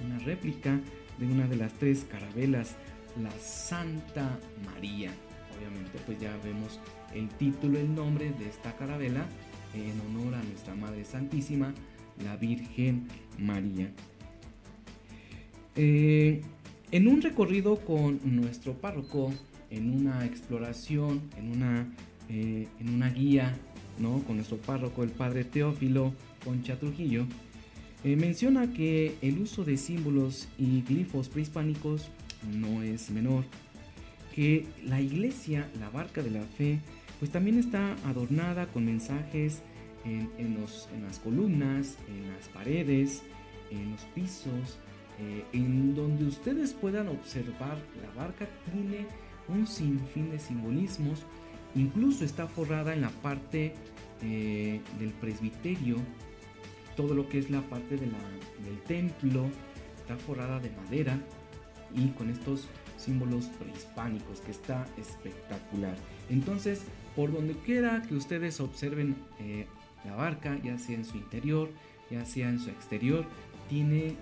una 0.05 0.19
réplica 0.21 0.81
de 1.19 1.27
una 1.27 1.47
de 1.47 1.57
las 1.57 1.73
tres 1.75 2.07
carabelas, 2.11 2.77
la 3.21 3.31
Santa 3.39 4.39
María. 4.65 5.11
Obviamente 5.57 5.99
pues 6.07 6.19
ya 6.19 6.37
vemos 6.45 6.81
el 7.15 7.29
título, 7.29 7.79
el 7.79 7.95
nombre 7.95 8.33
de 8.33 8.49
esta 8.49 8.75
carabela 8.77 9.27
en 9.75 10.01
honor 10.01 10.35
a 10.35 10.43
nuestra 10.43 10.75
Madre 10.75 11.05
Santísima, 11.05 11.73
la 12.25 12.37
Virgen 12.37 13.09
María. 13.39 13.91
Eh, 15.77 16.43
en 16.91 17.09
un 17.09 17.23
recorrido 17.23 17.77
con 17.77 18.21
nuestro 18.25 18.75
párroco, 18.75 19.33
en 19.71 19.91
una 19.91 20.27
exploración, 20.27 21.23
en 21.39 21.51
una, 21.51 21.87
eh, 22.29 22.69
en 22.79 22.91
una 22.91 23.09
guía, 23.09 23.57
¿no? 23.99 24.23
con 24.25 24.37
nuestro 24.37 24.59
párroco, 24.59 25.03
el 25.03 25.11
padre 25.11 25.45
Teófilo 25.45 26.13
Concha 26.45 26.79
Trujillo, 26.79 27.27
eh, 28.05 28.17
menciona 28.17 28.73
que 28.73 29.17
el 29.23 29.39
uso 29.39 29.65
de 29.65 29.77
símbolos 29.77 30.49
y 30.59 30.83
glifos 30.83 31.29
prehispánicos 31.29 32.11
no 32.51 32.83
es 32.83 33.11
menor, 33.11 33.45
que 34.35 34.67
la 34.85 35.01
iglesia, 35.01 35.69
la 35.79 35.91
barca 35.91 36.23
de 36.23 36.31
la 36.31 36.43
fe, 36.43 36.81
pues 37.19 37.31
también 37.31 37.59
está 37.59 37.95
adornada 38.05 38.67
con 38.67 38.85
mensajes 38.85 39.63
en, 40.05 40.59
las 41.03 41.19
columnas, 41.21 41.97
en 42.09 42.33
las 42.33 42.49
paredes, 42.49 43.23
en 43.71 43.93
los 43.93 44.01
pisos, 44.15 44.79
eh, 45.21 45.45
en 45.53 45.95
donde 45.95 46.25
ustedes 46.25 46.73
puedan 46.73 47.09
observar 47.09 47.79
la 48.03 48.21
barca 48.21 48.49
tiene 48.73 49.07
un 49.49 49.67
sinfín 49.67 50.31
de 50.31 50.39
simbolismos, 50.39 51.25
incluso 51.75 52.25
está 52.25 52.47
forrada 52.49 52.95
en 52.95 53.03
la 53.03 53.11
parte 53.11 53.75
eh, 54.23 54.81
del 54.99 55.11
presbiterio, 55.11 55.97
todo 56.97 57.15
lo 57.15 57.29
que 57.29 57.39
es 57.39 57.51
la 57.51 57.63
parte 57.63 57.97
del 57.97 58.83
templo, 58.87 59.47
está 59.97 60.17
forrada 60.17 60.61
de 60.61 60.71
madera 60.71 61.19
y 61.95 62.09
con 62.09 62.31
estos 62.31 62.69
símbolos 62.97 63.47
prehispánicos 63.59 64.41
que 64.41 64.51
está 64.51 64.87
espectacular. 64.97 65.97
Entonces, 66.31 66.85
por 67.17 67.33
donde 67.33 67.55
quiera 67.55 68.03
que 68.03 68.15
ustedes 68.15 68.61
observen 68.61 69.17
eh, 69.41 69.67
la 70.05 70.15
barca, 70.15 70.59
ya 70.63 70.79
sea 70.79 70.97
en 70.97 71.05
su 71.05 71.17
interior, 71.17 71.71
ya 72.11 72.25
sea 72.25 72.49
en 72.49 72.59
su 72.59 72.71
exterior, 72.71 73.25
tiene 73.69 74.17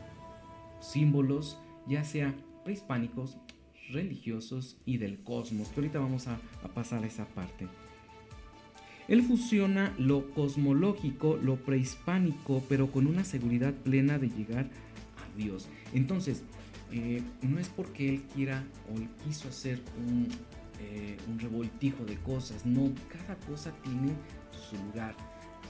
símbolos, 0.80 1.58
ya 1.86 2.04
sea 2.04 2.34
prehispánicos, 2.64 3.36
religiosos 3.90 4.76
y 4.84 4.98
del 4.98 5.22
cosmos, 5.22 5.68
que 5.68 5.80
ahorita 5.80 5.98
vamos 5.98 6.28
a, 6.28 6.38
pasar 6.74 7.02
a 7.02 7.06
esa 7.06 7.26
parte. 7.26 7.66
Él 9.10 9.22
fusiona 9.22 9.94
lo 9.98 10.30
cosmológico, 10.30 11.36
lo 11.36 11.56
prehispánico, 11.56 12.62
pero 12.66 12.90
con 12.90 13.06
una 13.06 13.24
seguridad 13.24 13.74
plena 13.74 14.18
de 14.18 14.30
llegar 14.30 14.70
a 15.18 15.36
Dios. 15.36 15.68
Entonces, 15.92 16.42
eh, 16.90 17.22
no 17.42 17.58
es 17.58 17.68
porque 17.68 18.08
él 18.08 18.22
quiera 18.34 18.64
o 18.88 19.24
quiso 19.24 19.48
hacer 19.48 19.82
un, 19.98 20.26
eh, 20.80 21.18
un 21.28 21.38
revoltijo 21.38 22.06
de 22.06 22.16
cosas, 22.16 22.64
no, 22.64 22.90
cada 23.12 23.36
cosa 23.40 23.70
tiene 23.82 24.14
su 24.50 24.76
lugar 24.86 25.14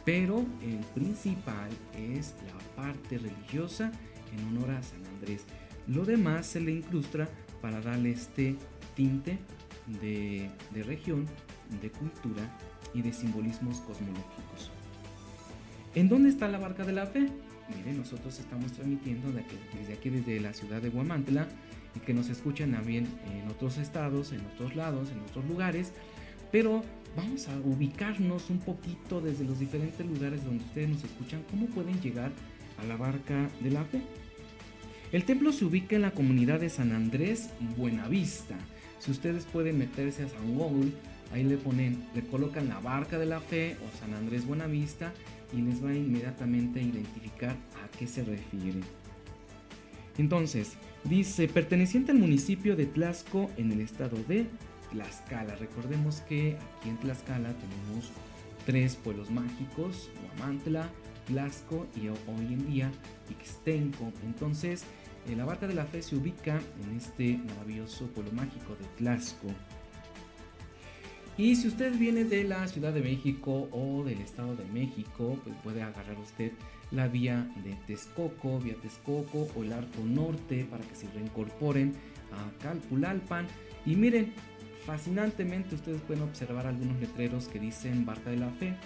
pero 0.05 0.45
el 0.63 0.79
principal 0.95 1.69
es 1.97 2.35
la 2.47 2.83
parte 2.83 3.19
religiosa 3.19 3.93
en 4.33 4.57
honor 4.57 4.71
a 4.73 4.83
San 4.83 5.05
Andrés. 5.07 5.45
Lo 5.87 6.05
demás 6.05 6.47
se 6.47 6.61
le 6.61 6.73
incrustra 6.73 7.29
para 7.61 7.81
darle 7.81 8.13
este 8.13 8.57
tinte 8.95 9.39
de, 10.01 10.51
región, 10.85 11.27
de 11.83 11.91
cultura 11.91 12.43
y 12.95 13.03
de 13.03 13.13
simbolismos 13.13 13.81
cosmológicos. 13.81 14.71
¿En 15.95 16.09
dónde 16.09 16.29
está 16.29 16.49
la 16.49 16.59
barca 16.59 16.85
de 16.85 16.93
la 16.93 17.07
fe? 17.07 17.29
Miren, 17.77 17.99
nosotros 17.99 18.39
estamos 18.39 18.73
transmitiendo 18.73 19.33
desde 19.33 19.93
aquí, 19.93 20.11
desde 20.11 20.41
la 20.41 20.53
ciudad 20.53 20.83
de 20.83 20.89
Guamantla, 20.89 21.49
y 21.95 22.01
que 22.01 22.15
nos 22.15 22.29
escuchan 22.29 22.73
también 22.73 23.07
en 23.33 23.49
otros 23.49 23.79
estados, 23.79 24.33
en 24.33 24.41
otros 24.47 24.77
lados, 24.77 25.11
en 25.11 25.21
otros 25.21 25.45
lugares, 25.47 25.93
pero 26.53 26.83
vamos 27.17 27.49
a 27.49 27.57
ubicarnos 27.59 28.51
un 28.51 28.59
poquito 28.59 29.21
desde 29.21 29.45
los 29.45 29.59
diferentes 29.59 30.05
lugares 30.07 30.45
donde 30.45 30.65
ustedes 30.65 30.89
nos 30.91 31.05
escuchan, 31.05 31.43
cómo 31.51 31.67
pueden 31.67 32.01
llegar 32.01 32.33
a 32.79 32.85
la 32.85 32.97
barca 32.97 33.49
de 33.61 33.71
la 33.71 33.85
fe. 33.85 34.03
El 35.13 35.25
templo 35.25 35.53
se 35.53 35.65
ubica 35.65 35.97
en 35.97 36.03
la 36.03 36.13
comunidad 36.13 36.61
de 36.61 36.71
San 36.71 36.93
Andrés 36.93 37.51
Buenavista. 37.77 38.57
Si 39.01 39.11
ustedes 39.11 39.45
pueden 39.45 39.79
meterse 39.79 40.25
a 40.25 40.29
San 40.29 40.55
Google, 40.55 40.93
ahí 41.33 41.45
le 41.45 41.57
ponen, 41.57 42.05
le 42.15 42.23
colocan 42.27 42.69
la 42.69 42.81
barca 42.81 43.19
de 43.19 43.27
la 43.27 43.41
fe 43.41 43.77
o 43.77 43.99
San 43.99 44.15
Andrés 44.15 44.47
Buenavista 44.47 45.13
y 45.53 45.63
les 45.63 45.85
va 45.85 45.95
inmediatamente 45.95 46.81
a 46.81 46.83
identificar 46.83 47.51
a 47.51 47.99
qué 47.99 48.07
se 48.07 48.25
refiere. 48.25 48.81
Entonces, 50.19 50.77
dice, 51.05 51.49
perteneciente 51.49 52.13
al 52.13 52.19
municipio 52.19 52.77
de 52.77 52.87
Tlasco 52.87 53.51
en 53.57 53.73
el 53.73 53.81
estado 53.81 54.17
de 54.29 54.47
Tlaxcala. 54.91 55.55
Recordemos 55.57 56.21
que 56.23 56.57
aquí 56.79 56.89
en 56.89 56.99
Tlaxcala 56.99 57.55
tenemos 57.55 58.11
tres 58.67 58.97
pueblos 58.97 59.31
mágicos, 59.31 60.11
Huamantla, 60.39 60.89
Tlaxco 61.27 61.87
y 61.97 62.09
hoy 62.09 62.53
en 62.53 62.67
día 62.67 62.93
Ixtenco. 63.31 64.13
Entonces, 64.25 64.85
eh, 65.29 65.37
la 65.37 65.45
Barca 65.45 65.67
de 65.67 65.75
la 65.75 65.85
Fe 65.85 66.03
se 66.03 66.17
ubica 66.17 66.61
en 66.85 66.97
este 66.97 67.39
maravilloso 67.39 68.07
pueblo 68.09 68.33
mágico 68.33 68.77
de 68.77 68.87
Tlaxco. 68.99 69.49
Y 71.41 71.57
si 71.57 71.69
usted 71.69 71.97
viene 71.97 72.25
de 72.25 72.45
la 72.45 72.69
Ciudad 72.69 72.93
de 72.93 73.01
México 73.01 73.67
o 73.73 74.05
del 74.05 74.21
Estado 74.21 74.55
de 74.57 74.65
México, 74.67 75.39
pues 75.43 75.57
puede 75.65 75.81
agarrar 75.81 76.19
usted 76.19 76.53
la 76.91 77.09
vía 77.09 77.51
de 77.65 77.75
Texcoco, 77.87 78.59
vía 78.59 78.75
Texcoco 78.75 79.49
o 79.57 79.63
el 79.63 79.73
Arco 79.73 80.03
Norte 80.05 80.67
para 80.71 80.85
que 80.85 80.95
se 80.95 81.11
reincorporen 81.13 81.95
a 82.31 82.63
Calpulalpan. 82.63 83.47
Y 83.87 83.97
miren, 83.97 84.35
fascinantemente 84.85 85.77
ustedes 85.77 86.03
pueden 86.03 86.25
observar 86.25 86.67
algunos 86.67 87.01
letreros 87.01 87.49
que 87.49 87.59
dicen 87.59 88.05
Barca 88.05 88.29
de 88.29 88.37
la 88.37 88.51
Fe. 88.51 88.77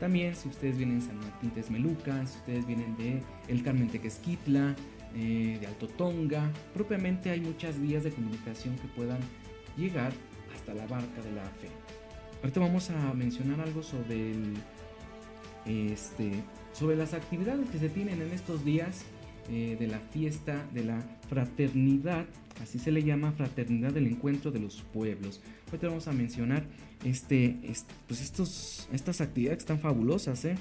También 0.00 0.34
si 0.34 0.48
ustedes 0.48 0.76
vienen 0.76 0.98
de 0.98 1.06
San 1.06 1.20
Martín 1.20 1.50
Texmelucan, 1.50 2.26
si 2.26 2.36
ustedes 2.38 2.66
vienen 2.66 2.96
de 2.96 3.22
El 3.46 3.62
Carmen 3.62 3.86
Tequesquitla, 3.86 4.74
eh, 5.14 5.56
de 5.60 5.66
Alto 5.68 5.86
Tonga, 5.86 6.50
propiamente 6.74 7.30
hay 7.30 7.42
muchas 7.42 7.80
vías 7.80 8.02
de 8.02 8.10
comunicación 8.10 8.74
que 8.74 8.88
puedan 8.88 9.20
llegar 9.76 10.12
hasta 10.62 10.74
la 10.74 10.86
Barca 10.86 11.20
de 11.22 11.32
la 11.32 11.44
Fe. 11.44 11.68
Ahorita 12.40 12.60
vamos 12.60 12.88
a 12.90 13.12
mencionar 13.14 13.60
algo 13.60 13.82
sobre 13.82 14.32
este, 15.66 16.32
sobre 16.72 16.96
las 16.96 17.14
actividades 17.14 17.68
que 17.70 17.78
se 17.78 17.88
tienen 17.88 18.22
en 18.22 18.30
estos 18.32 18.64
días 18.64 19.04
eh, 19.50 19.76
de 19.78 19.86
la 19.88 19.98
fiesta 19.98 20.64
de 20.72 20.84
la 20.84 21.00
fraternidad, 21.28 22.26
así 22.62 22.78
se 22.78 22.92
le 22.92 23.02
llama 23.02 23.32
fraternidad 23.32 23.92
del 23.92 24.06
encuentro 24.06 24.50
de 24.52 24.60
los 24.60 24.82
pueblos. 24.82 25.40
Te 25.70 25.86
vamos 25.86 26.06
a 26.06 26.12
mencionar 26.12 26.64
este, 27.04 27.56
pues 28.06 28.20
estos, 28.20 28.88
estas 28.92 29.20
actividades 29.20 29.64
tan 29.64 29.80
fabulosas. 29.80 30.44
¿eh? 30.44 30.54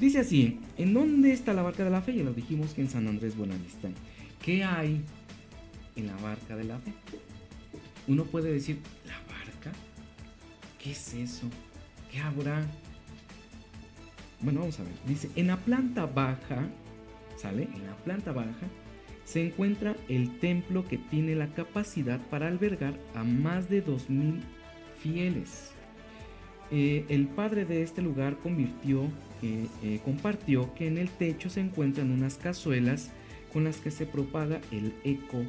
Dice 0.00 0.20
así, 0.20 0.58
¿en 0.76 0.94
dónde 0.94 1.32
está 1.32 1.52
la 1.52 1.62
barca 1.62 1.84
de 1.84 1.90
la 1.90 2.02
fe? 2.02 2.16
Ya 2.16 2.24
lo 2.24 2.32
dijimos 2.32 2.74
que 2.74 2.80
en 2.80 2.88
San 2.88 3.06
Andrés 3.06 3.36
Buenavista. 3.36 3.90
¿Qué 4.42 4.64
hay 4.64 5.02
en 5.94 6.06
la 6.06 6.16
barca 6.16 6.56
de 6.56 6.64
la 6.64 6.78
fe? 6.78 6.92
Uno 8.06 8.24
puede 8.24 8.52
decir, 8.52 8.80
¿la 9.06 9.18
barca? 9.32 9.72
¿Qué 10.78 10.92
es 10.92 11.14
eso? 11.14 11.48
¿Qué 12.10 12.18
habrá? 12.18 12.66
Bueno, 14.40 14.60
vamos 14.60 14.78
a 14.80 14.82
ver. 14.82 14.92
Dice, 15.06 15.30
en 15.36 15.46
la 15.46 15.56
planta 15.56 16.06
baja, 16.06 16.68
¿sale? 17.36 17.64
En 17.64 17.86
la 17.86 17.96
planta 17.96 18.32
baja 18.32 18.66
se 19.24 19.46
encuentra 19.46 19.96
el 20.08 20.38
templo 20.38 20.84
que 20.86 20.98
tiene 20.98 21.34
la 21.34 21.48
capacidad 21.48 22.20
para 22.28 22.46
albergar 22.46 22.94
a 23.14 23.24
más 23.24 23.70
de 23.70 23.84
2.000 23.84 24.40
fieles. 24.98 25.72
Eh, 26.70 27.04
el 27.08 27.26
padre 27.28 27.64
de 27.64 27.82
este 27.82 28.02
lugar 28.02 28.38
convirtió, 28.38 29.04
eh, 29.42 29.66
eh, 29.82 30.00
compartió 30.04 30.74
que 30.74 30.86
en 30.86 30.98
el 30.98 31.08
techo 31.08 31.48
se 31.48 31.60
encuentran 31.60 32.10
unas 32.10 32.36
cazuelas 32.36 33.12
con 33.52 33.64
las 33.64 33.78
que 33.78 33.90
se 33.90 34.06
propaga 34.06 34.60
el 34.72 34.94
eco 35.04 35.44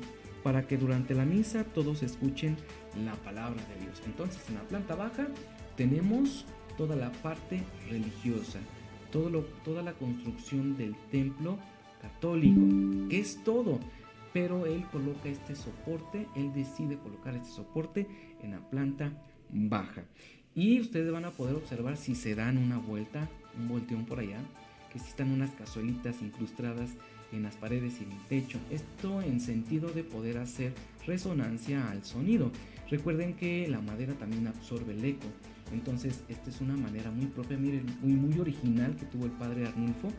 para 0.45 0.65
que 0.65 0.77
durante 0.77 1.13
la 1.13 1.25
misa 1.25 1.65
todos 1.65 2.03
escuchen 2.03 2.55
la 3.03 3.15
palabra 3.15 3.61
de 3.73 3.81
Dios. 3.81 4.01
Entonces 4.05 4.47
en 4.47 4.55
la 4.55 4.61
planta 4.61 4.95
baja 4.95 5.27
tenemos 5.75 6.45
toda 6.77 6.95
la 6.95 7.11
parte 7.11 7.61
religiosa 7.89 8.59
toda 9.63 9.81
la 9.81 9.93
construcción 9.93 10.77
del 10.77 10.95
templo 11.11 11.57
católico, 12.01 12.61
que 13.09 13.19
es 13.19 13.43
todo. 13.43 13.79
Pero 14.33 14.65
él 14.65 14.83
coloca 14.91 15.29
este 15.29 15.55
soporte, 15.55 16.27
él 16.35 16.51
decide 16.53 16.97
colocar 16.97 17.35
este 17.35 17.49
soporte 17.49 18.07
en 18.41 18.51
la 18.51 18.59
planta 18.69 19.13
baja. 19.49 20.03
Y 20.53 20.81
ustedes 20.81 21.11
van 21.11 21.25
a 21.25 21.31
poder 21.31 21.55
observar 21.55 21.95
si 21.95 22.15
se 22.15 22.35
dan 22.35 22.57
una 22.57 22.77
vuelta, 22.77 23.29
un 23.57 23.69
volteón 23.69 24.05
por 24.05 24.19
allá, 24.19 24.39
que 24.91 24.97
están 24.97 25.31
unas 25.31 25.51
cazuelitas 25.51 26.21
incrustadas 26.21 26.91
en 27.31 27.43
las 27.43 27.55
paredes 27.55 27.99
y 27.99 28.03
en 28.03 28.11
el 28.11 28.21
techo. 28.27 28.59
Esto 28.69 29.21
en 29.21 29.39
sentido 29.39 29.89
de 29.89 30.03
poder 30.03 30.37
hacer 30.37 30.73
resonancia 31.05 31.89
al 31.89 32.03
sonido. 32.03 32.51
Recuerden 32.89 33.35
que 33.35 33.67
la 33.67 33.81
madera 33.81 34.13
también 34.13 34.47
absorbe 34.47 34.93
el 34.93 35.03
eco. 35.03 35.27
Entonces, 35.71 36.23
esta 36.29 36.49
es 36.49 36.61
una 36.61 36.77
manera 36.77 37.09
muy 37.11 37.25
propia, 37.25 37.57
miren, 37.57 37.85
muy, 38.01 38.13
muy 38.13 38.39
original 38.39 38.95
que 38.95 39.05
tuvo 39.05 39.25
el 39.25 39.31
padre 39.31 39.65
Arnulfo 39.65 40.09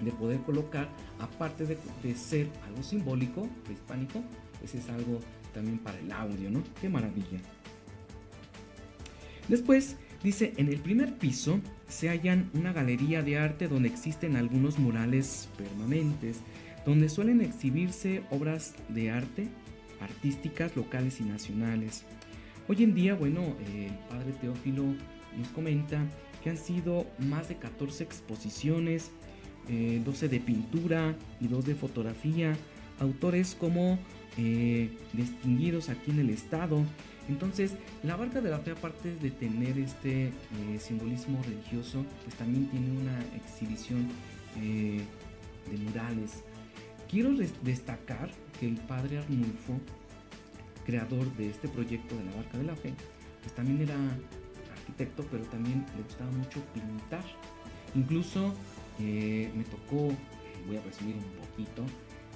de 0.00 0.12
poder 0.12 0.40
colocar, 0.40 0.88
aparte 1.18 1.64
de, 1.64 2.14
ser 2.14 2.50
algo 2.66 2.82
simbólico, 2.82 3.48
prehispánico, 3.64 4.22
pues 4.58 4.74
es 4.74 4.88
algo 4.90 5.20
también 5.54 5.78
para 5.78 5.98
el 5.98 6.12
audio, 6.12 6.50
¿no? 6.50 6.62
Qué 6.80 6.88
maravilla. 6.88 7.38
Después 9.48 9.96
dice, 10.26 10.54
en 10.56 10.66
el 10.66 10.80
primer 10.80 11.14
piso 11.18 11.60
se 11.88 12.08
hallan 12.08 12.50
una 12.52 12.72
galería 12.72 13.22
de 13.22 13.38
arte 13.38 13.68
donde 13.68 13.88
existen 13.88 14.34
algunos 14.34 14.76
murales 14.76 15.48
permanentes, 15.56 16.40
donde 16.84 17.08
suelen 17.08 17.40
exhibirse 17.40 18.24
obras 18.30 18.74
de 18.88 19.12
arte 19.12 19.48
artísticas 20.00 20.74
locales 20.74 21.20
y 21.20 21.24
nacionales. 21.24 22.04
Hoy 22.66 22.82
en 22.82 22.94
día, 22.96 23.14
bueno, 23.14 23.54
el 23.72 23.92
padre 24.10 24.32
Teófilo 24.40 24.82
nos 25.38 25.48
comenta 25.54 26.04
que 26.42 26.50
han 26.50 26.58
sido 26.58 27.06
más 27.20 27.48
de 27.48 27.56
14 27.58 28.02
exposiciones, 28.02 29.12
12 29.68 30.26
eh, 30.26 30.28
de 30.28 30.40
pintura 30.40 31.14
y 31.40 31.46
2 31.46 31.66
de 31.66 31.74
fotografía, 31.76 32.56
autores 32.98 33.54
como 33.54 33.96
eh, 34.38 34.90
distinguidos 35.12 35.88
aquí 35.88 36.10
en 36.10 36.18
el 36.18 36.30
estado. 36.30 36.82
Entonces, 37.28 37.74
la 38.02 38.16
barca 38.16 38.40
de 38.40 38.50
la 38.50 38.58
fe, 38.58 38.72
aparte 38.72 39.16
de 39.16 39.30
tener 39.30 39.78
este 39.78 40.26
eh, 40.28 40.32
simbolismo 40.78 41.42
religioso, 41.42 42.04
pues 42.24 42.36
también 42.36 42.66
tiene 42.68 42.90
una 42.90 43.18
exhibición 43.34 44.08
de 44.54 45.04
murales. 45.84 46.44
Quiero 47.10 47.30
destacar 47.62 48.30
que 48.58 48.66
el 48.66 48.76
padre 48.76 49.18
Arnulfo 49.18 49.80
creador 50.86 51.30
de 51.36 51.50
este 51.50 51.68
proyecto 51.68 52.16
de 52.16 52.24
la 52.24 52.36
Barca 52.36 52.58
de 52.58 52.64
la 52.64 52.76
Fe, 52.76 52.94
pues 53.42 53.54
también 53.54 53.82
era 53.82 53.96
arquitecto, 54.72 55.26
pero 55.30 55.44
también 55.44 55.84
le 55.96 56.02
gustaba 56.04 56.30
mucho 56.30 56.60
pintar. 56.72 57.24
Incluso 57.94 58.54
eh, 59.00 59.50
me 59.54 59.64
tocó, 59.64 60.14
voy 60.66 60.76
a 60.76 60.82
resumir 60.82 61.16
un 61.16 61.48
poquito, 61.48 61.84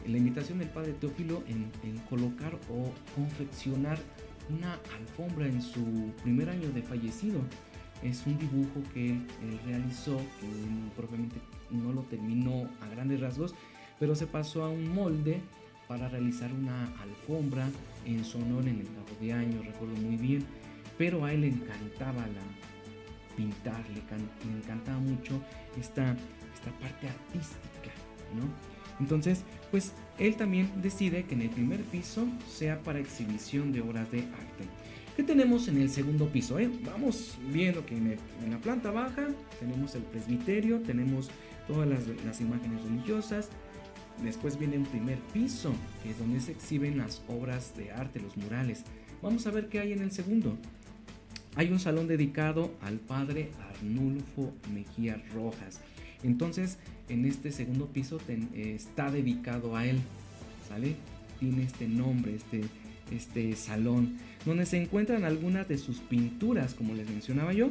la 0.07 0.17
invitación 0.17 0.59
del 0.59 0.69
padre 0.69 0.93
Teófilo 0.95 1.45
en, 1.47 1.71
colocar 2.09 2.59
o 2.71 2.93
confeccionar 3.15 3.99
una 4.51 4.79
alfombra 4.99 5.47
en 5.47 5.61
su 5.63 6.13
primer 6.23 6.51
año 6.51 6.71
de 6.71 6.83
fallecido. 6.83 7.41
Es 8.03 8.27
un 8.27 8.39
dibujo 8.39 8.83
que 8.95 9.11
él, 9.11 9.61
realizó, 9.67 10.17
que 10.17 10.47
propiamente 10.97 11.37
no 11.71 11.93
lo 11.93 12.03
terminó 12.03 12.69
a 12.81 12.89
grandes 12.89 13.21
rasgos, 13.21 13.55
pero 13.99 14.15
se 14.15 14.27
pasó 14.27 14.65
a 14.65 14.71
un 14.71 14.95
molde 14.95 15.41
para 15.87 16.09
realizar 16.09 16.53
una 16.53 16.85
alfombra 17.03 17.69
en 18.07 18.25
su 18.25 18.39
honor 18.39 18.67
en 18.69 18.81
el 18.81 18.87
cabo 18.87 19.09
de 19.21 19.33
año, 19.33 19.63
recuerdo 19.63 19.95
muy 19.97 20.17
bien, 20.17 20.47
pero 20.97 21.25
a 21.25 21.33
él 21.33 21.43
le 21.43 21.49
encantaba 21.49 22.27
la 22.27 23.37
pintar, 23.37 23.83
le, 23.91 24.01
encantaba 24.57 24.99
mucho 24.99 25.41
esta, 25.79 26.17
esta 26.55 26.71
parte 26.81 27.09
artística, 27.09 27.91
¿no? 28.35 28.80
Entonces, 29.01 29.43
pues 29.71 29.93
él 30.19 30.37
también 30.37 30.71
decide 30.83 31.25
que 31.25 31.35
en 31.35 31.43
el 31.43 31.51
primer 31.51 31.81
piso 31.81 32.27
sea 32.49 32.81
para 32.83 33.01
exhibición 33.01 33.73
de 33.73 33.81
obras 33.81 34.11
de 34.13 34.21
arte. 34.21 34.65
¿Qué 35.17 35.23
tenemos 35.25 35.69
en 35.69 35.79
el 35.79 35.91
segundo 35.91 36.29
piso? 36.29 36.59
Eh? 36.59 36.71
Vamos 36.85 37.39
viendo 37.51 37.85
que 37.85 37.97
en, 37.97 38.17
la 38.51 38.59
planta 38.59 38.91
baja 38.91 39.29
tenemos 39.59 39.95
el 39.95 40.03
presbiterio, 40.03 40.81
tenemos 40.81 41.31
todas 41.67 41.89
las, 41.89 42.41
imágenes 42.41 42.83
religiosas, 42.85 43.51
Después 44.23 44.59
viene 44.59 44.77
un 44.77 44.85
primer 44.85 45.19
piso, 45.33 45.73
que 46.03 46.11
es 46.11 46.19
donde 46.19 46.41
se 46.41 46.53
exhiben 46.53 46.99
las 46.99 47.23
obras 47.27 47.75
de 47.75 47.91
arte, 47.91 48.21
los 48.21 48.37
murales. 48.37 48.85
Vamos 49.23 49.47
a 49.47 49.51
ver 49.51 49.71
qué 49.71 49.81
hay 49.81 49.95
en 49.95 50.03
el 50.03 50.13
segundo. 50.13 50.59
Hay 51.57 51.73
un 51.73 51.81
salón 51.81 52.07
dedicado 52.07 52.75
al 52.83 52.99
padre 52.99 53.51
Arnulfo 53.71 54.53
Mejía 54.75 55.23
Rojas. 55.33 55.81
Entonces, 56.23 56.79
en 57.11 57.27
este 57.27 57.53
segundo 57.53 57.87
piso 57.87 58.19
está 58.55 59.11
dedicado 59.11 59.77
a 59.77 59.87
él. 59.87 59.99
¿Sale? 60.69 60.95
Tiene 61.39 61.65
este 61.65 61.89
nombre, 61.89 62.35
este, 62.35 62.63
este 63.11 63.57
salón, 63.57 64.19
donde 64.47 64.67
se 64.67 64.81
encuentran 64.81 65.25
algunas 65.25 65.69
de 65.69 65.79
sus 65.79 65.99
pinturas, 65.99 66.75
como 66.75 66.95
les 66.95 67.09
mencionaba 67.09 67.53
yo, 67.53 67.71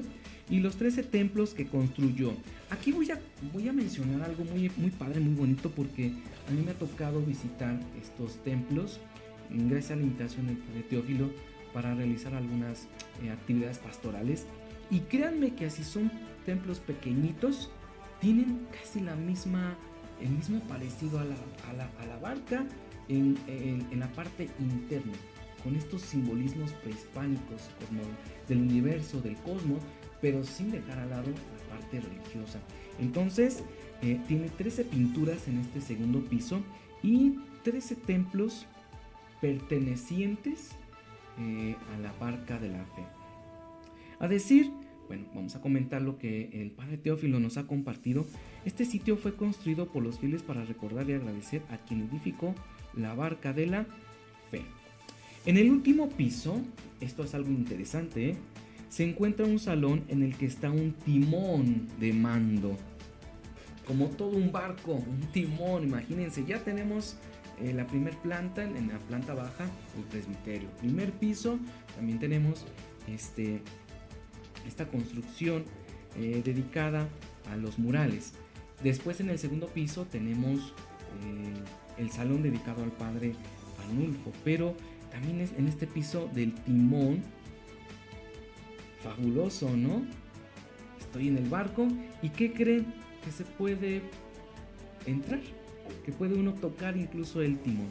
y 0.49 0.60
los 0.60 0.75
13 0.75 1.04
templos 1.04 1.54
que 1.54 1.67
construyó. 1.67 2.34
Aquí 2.69 2.91
voy 2.91 3.12
a, 3.12 3.19
voy 3.54 3.69
a 3.69 3.73
mencionar 3.73 4.23
algo 4.23 4.43
muy, 4.43 4.71
muy 4.78 4.89
padre, 4.89 5.19
muy 5.19 5.36
bonito, 5.36 5.71
porque 5.71 6.12
a 6.47 6.52
mí 6.52 6.62
me 6.65 6.71
ha 6.71 6.80
tocado 6.80 7.21
visitar 7.21 7.80
estos 8.02 8.43
templos, 8.43 8.99
gracias 9.49 9.91
a 9.91 9.95
la 9.95 10.04
invitación 10.04 10.47
de 10.47 10.84
Teófilo, 10.84 11.30
para 11.73 11.93
realizar 11.93 12.34
algunas 12.34 12.88
eh, 13.23 13.30
actividades 13.32 13.78
pastorales. 13.78 14.45
Y 14.91 15.02
créanme 15.02 15.54
que 15.54 15.65
así 15.65 15.84
son 15.84 16.12
templos 16.45 16.80
pequeñitos, 16.80 17.69
tienen 18.20 18.68
casi 18.72 19.00
la 19.00 19.16
misma, 19.16 19.76
el 20.22 20.30
mismo 20.30 20.60
parecido 20.62 21.20
a 21.20 21.26
la, 21.26 22.18
barca 22.22 22.66
en, 23.08 23.38
en, 23.48 23.88
en 23.92 24.00
la 24.00 24.12
parte 24.12 24.50
interna. 24.60 25.14
con 25.64 25.76
estos 25.76 26.02
simbolismos 26.04 26.72
prehispánicos 26.72 27.70
como 27.86 28.02
del 28.48 28.62
universo, 28.62 29.22
del 29.22 29.36
cosmos, 29.38 29.84
pero 30.22 30.44
sin 30.44 30.72
dejar 30.72 31.00
al 31.00 31.10
lado 31.10 31.30
la 31.32 31.76
parte 31.76 32.00
religiosa. 32.00 32.60
Entonces, 33.00 33.64
eh, 34.02 34.20
tiene 34.28 34.50
13 34.50 34.86
pinturas 34.86 35.48
en 35.48 35.60
este 35.60 35.82
segundo 35.82 36.24
piso 36.24 36.62
y 37.04 37.40
13 37.64 37.96
templos 37.96 38.66
pertenecientes 39.42 40.72
eh, 41.38 41.76
a 41.94 41.98
la 42.00 42.14
barca 42.14 42.60
de 42.60 42.70
la 42.70 42.86
fe. 42.86 43.06
A 44.20 44.28
decir, 44.28 44.72
bueno, 45.10 45.26
vamos 45.34 45.56
a 45.56 45.62
comentar 45.62 46.04
lo 46.04 46.19
que 46.19 46.50
el 46.54 46.69
padre 46.69 47.00
Teófilo 47.00 47.39
nos 47.39 47.58
ha 47.58 47.65
compartido. 47.65 48.28
Este 48.63 48.86
sitio 48.86 49.17
fue 49.17 49.36
construido 49.36 49.88
por 49.88 50.04
los 50.04 50.19
fieles 50.19 50.43
para 50.43 50.63
recordar 50.63 51.10
y 51.10 51.13
agradecer 51.13 51.63
a 51.72 51.78
quien 51.78 52.02
edificó 52.02 52.54
la 52.95 53.15
barca 53.15 53.52
de 53.52 53.65
la 53.65 53.86
fe. 54.52 54.62
En 55.48 55.58
el 55.58 55.72
último 55.72 56.10
piso, 56.10 56.62
esto 57.02 57.24
es 57.24 57.34
algo 57.34 57.50
interesante, 57.50 58.30
¿eh? 58.30 58.38
se 58.89 59.04
encuentra 59.04 59.48
un 59.48 59.58
salón 59.58 60.04
en 60.10 60.22
el 60.22 60.38
que 60.38 60.45
está 60.45 60.69
un 60.69 60.93
timón 60.93 61.88
de 62.00 62.13
mando. 62.13 62.78
Como 63.88 64.10
todo 64.10 64.38
un 64.38 64.52
barco, 64.52 64.93
un 64.93 65.22
timón, 65.32 65.86
imagínense, 65.86 66.45
ya 66.45 66.63
tenemos 66.63 67.17
eh, 67.60 67.74
la 67.74 67.88
primer 67.88 68.15
planta, 68.17 68.63
en 68.63 68.89
la 68.89 69.00
planta 69.00 69.34
baja, 69.34 69.65
el 69.98 70.04
presbiterio. 70.04 70.69
Primer 70.78 71.12
piso, 71.13 71.58
también 71.95 72.19
tenemos 72.19 72.67
este, 73.08 73.63
esta 74.70 74.88
construcción 74.88 75.66
eh, 76.18 76.42
dedicada 76.44 77.10
a 77.52 77.58
los 77.58 77.78
murales. 77.78 78.34
Después 78.84 79.20
en 79.20 79.30
el 79.30 79.38
segundo 79.38 79.68
piso 79.68 80.06
tenemos 80.06 80.74
eh, 81.26 81.54
el 81.98 82.10
salón 82.12 82.42
dedicado 82.44 82.84
al 82.84 82.92
padre 82.92 83.34
Arnulfo, 83.84 84.32
pero 84.44 84.76
también 85.12 85.42
es 85.42 85.52
en 85.58 85.68
este 85.68 85.88
piso 85.88 86.30
del 86.34 86.54
timón 86.54 87.22
fabuloso, 89.04 89.76
¿no? 89.76 90.06
Estoy 91.00 91.28
en 91.28 91.38
el 91.38 91.50
barco 91.50 91.88
y 92.22 92.30
¿qué 92.30 92.54
creen? 92.54 92.94
Que 93.24 93.32
se 93.32 93.44
puede 93.44 94.02
entrar, 95.06 95.40
que 96.06 96.12
puede 96.12 96.36
uno 96.36 96.54
tocar 96.54 96.96
incluso 96.96 97.42
el 97.42 97.58
timón. 97.60 97.88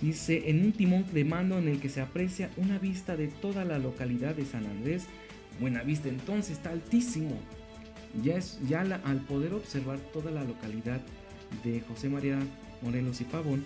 Dice, 0.00 0.48
en 0.48 0.64
un 0.64 0.72
timón 0.72 1.04
de 1.12 1.24
mando 1.24 1.58
en 1.58 1.68
el 1.68 1.78
que 1.78 1.90
se 1.90 2.00
aprecia 2.00 2.50
una 2.56 2.78
vista 2.78 3.16
de 3.16 3.28
toda 3.28 3.64
la 3.64 3.78
localidad 3.78 4.34
de 4.34 4.46
San 4.46 4.64
Andrés. 4.64 5.06
Buena 5.60 5.82
vista 5.82 6.08
entonces, 6.08 6.52
está 6.52 6.70
altísimo. 6.70 7.38
Ya, 8.22 8.36
es, 8.36 8.58
ya 8.66 8.80
al 8.80 9.20
poder 9.20 9.54
observar 9.54 9.98
toda 10.12 10.30
la 10.30 10.42
localidad 10.42 11.00
de 11.62 11.80
José 11.82 12.08
María 12.08 12.38
Morelos 12.82 13.20
y 13.20 13.24
Pavón 13.24 13.64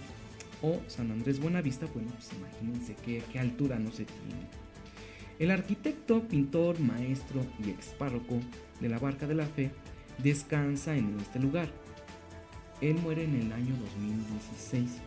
o 0.61 0.81
San 0.89 1.11
Andrés 1.11 1.41
Buenavista, 1.41 1.87
bueno, 1.95 2.11
pues 2.13 2.31
imagínense 2.33 2.97
qué, 3.05 3.23
qué 3.33 3.39
altura 3.39 3.79
no 3.79 3.91
se 3.91 4.05
tiene. 4.05 4.49
El 5.39 5.51
arquitecto, 5.51 6.23
pintor, 6.23 6.79
maestro 6.81 7.45
y 7.65 7.71
ex 7.71 7.89
párroco 7.89 8.41
de 8.81 8.89
la 8.89 8.99
Barca 8.99 9.27
de 9.27 9.35
la 9.35 9.47
Fe 9.47 9.71
descansa 10.19 10.97
en 10.97 11.17
este 11.21 11.39
lugar. 11.39 11.69
Él 12.81 12.97
muere 12.97 13.25
en 13.25 13.35
el 13.37 13.53
año 13.53 13.75
2016. 13.77 15.01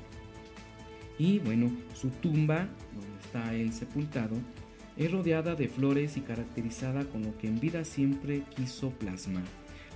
Y 1.20 1.40
bueno, 1.40 1.72
su 1.94 2.10
tumba, 2.10 2.68
donde 2.94 3.20
está 3.24 3.54
él 3.54 3.74
sepultado, 3.74 4.36
es 4.98 5.12
rodeada 5.12 5.56
de 5.56 5.68
flores 5.68 6.18
y 6.18 6.22
caracterizada 6.22 7.06
con 7.06 7.24
lo 7.24 7.38
que 7.38 7.48
en 7.48 7.60
vida 7.60 7.86
siempre 7.86 8.44
quiso 8.56 8.90
plasmar, 8.92 9.44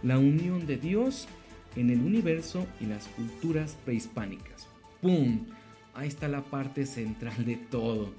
la 0.03 0.19
unión 0.19 0.65
de 0.67 0.77
Dios 0.77 1.27
en 1.75 1.89
el 1.89 2.01
universo 2.01 2.67
y 2.79 2.85
las 2.85 3.07
culturas 3.07 3.77
prehispánicas. 3.85 4.67
¡Pum! 5.01 5.47
Ahí 5.93 6.07
está 6.07 6.27
la 6.27 6.43
parte 6.43 6.85
central 6.85 7.45
de 7.45 7.57
todo. 7.57 8.13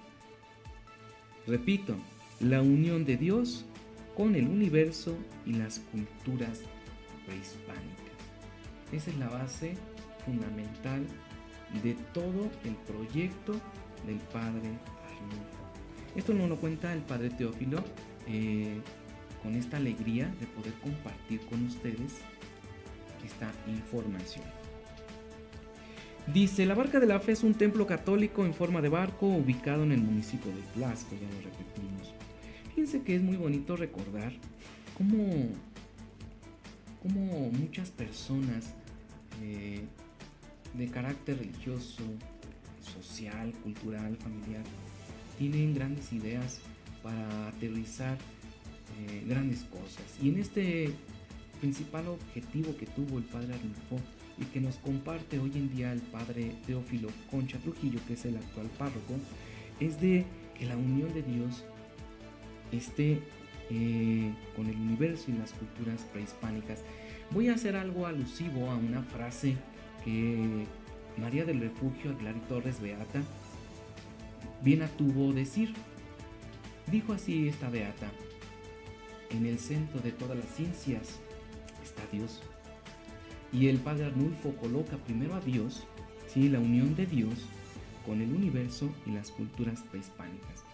Repito, 1.46 1.96
la 2.40 2.60
unión 2.60 3.04
de 3.04 3.16
Dios 3.16 3.64
con 4.16 4.34
el 4.34 4.46
universo 4.46 5.16
y 5.46 5.54
las 5.54 5.78
culturas 5.78 6.60
prehispánicas. 7.26 8.02
Esa 8.92 9.10
es 9.10 9.16
la 9.16 9.28
base 9.28 9.74
fundamental 10.24 11.06
de 11.82 11.94
todo 12.12 12.50
el 12.64 12.74
proyecto 12.86 13.54
del 14.06 14.18
Padre 14.32 14.68
Arnulfo. 15.08 15.61
Esto 16.14 16.34
no 16.34 16.46
lo 16.46 16.56
cuenta 16.56 16.92
el 16.92 17.00
Padre 17.00 17.30
Teófilo 17.30 17.82
eh, 18.26 18.80
con 19.42 19.54
esta 19.54 19.78
alegría 19.78 20.26
de 20.40 20.46
poder 20.46 20.74
compartir 20.74 21.40
con 21.46 21.64
ustedes 21.64 22.18
esta 23.24 23.50
información. 23.66 24.44
Dice, 26.32 26.66
la 26.66 26.74
Barca 26.74 27.00
de 27.00 27.06
la 27.06 27.18
Fe 27.18 27.32
es 27.32 27.42
un 27.42 27.54
templo 27.54 27.86
católico 27.86 28.44
en 28.44 28.54
forma 28.54 28.80
de 28.80 28.88
barco 28.88 29.26
ubicado 29.26 29.82
en 29.82 29.92
el 29.92 30.02
municipio 30.02 30.52
de 30.52 30.62
Plasco, 30.74 31.16
ya 31.16 31.28
lo 31.28 31.42
repetimos. 31.42 32.14
Fíjense 32.68 33.02
que 33.02 33.16
es 33.16 33.22
muy 33.22 33.36
bonito 33.36 33.76
recordar 33.76 34.32
cómo, 34.96 35.48
cómo 37.02 37.50
muchas 37.50 37.90
personas 37.90 38.72
eh, 39.42 39.84
de 40.74 40.86
carácter 40.88 41.38
religioso, 41.38 42.04
social, 42.80 43.52
cultural, 43.64 44.16
familiar, 44.16 44.62
tienen 45.38 45.74
grandes 45.74 46.12
ideas 46.12 46.60
para 47.02 47.48
aterrizar 47.48 48.18
eh, 49.08 49.24
grandes 49.26 49.64
cosas. 49.64 50.04
Y 50.22 50.28
en 50.28 50.38
este 50.38 50.90
principal 51.60 52.08
objetivo 52.08 52.76
que 52.76 52.86
tuvo 52.86 53.18
el 53.18 53.24
padre 53.24 53.54
Arnulfo 53.54 53.98
y 54.38 54.44
que 54.46 54.60
nos 54.60 54.76
comparte 54.76 55.38
hoy 55.38 55.52
en 55.54 55.74
día 55.74 55.92
el 55.92 56.00
padre 56.00 56.56
Teófilo 56.66 57.08
Concha 57.30 57.58
Trujillo, 57.58 58.00
que 58.06 58.14
es 58.14 58.24
el 58.24 58.36
actual 58.36 58.66
párroco, 58.78 59.14
es 59.80 60.00
de 60.00 60.24
que 60.58 60.66
la 60.66 60.76
unión 60.76 61.12
de 61.14 61.22
Dios 61.22 61.64
esté 62.72 63.20
eh, 63.70 64.34
con 64.56 64.66
el 64.66 64.76
universo 64.76 65.30
y 65.30 65.34
las 65.34 65.52
culturas 65.52 66.02
prehispánicas. 66.12 66.82
Voy 67.30 67.48
a 67.48 67.54
hacer 67.54 67.76
algo 67.76 68.06
alusivo 68.06 68.70
a 68.70 68.76
una 68.76 69.02
frase 69.02 69.56
que 70.04 70.66
María 71.16 71.44
del 71.44 71.60
Refugio 71.60 72.10
Aguilar 72.10 72.34
Torres 72.48 72.80
Beata 72.80 73.22
bien 74.62 74.88
tuvo 74.96 75.32
decir. 75.32 75.74
Dijo 76.90 77.12
así 77.12 77.48
esta 77.48 77.70
Beata, 77.70 78.10
en 79.30 79.46
el 79.46 79.58
centro 79.58 80.00
de 80.00 80.12
todas 80.12 80.36
las 80.36 80.48
ciencias 80.48 81.20
está 81.82 82.02
Dios. 82.12 82.42
Y 83.52 83.68
el 83.68 83.78
padre 83.78 84.06
Arnulfo 84.06 84.54
coloca 84.56 84.96
primero 84.96 85.34
a 85.34 85.40
Dios, 85.40 85.86
¿sí? 86.26 86.48
la 86.48 86.58
unión 86.58 86.94
de 86.94 87.06
Dios 87.06 87.46
con 88.06 88.20
el 88.20 88.32
universo 88.32 88.92
y 89.06 89.10
las 89.10 89.30
culturas 89.30 89.82
prehispánicas. 89.90 90.64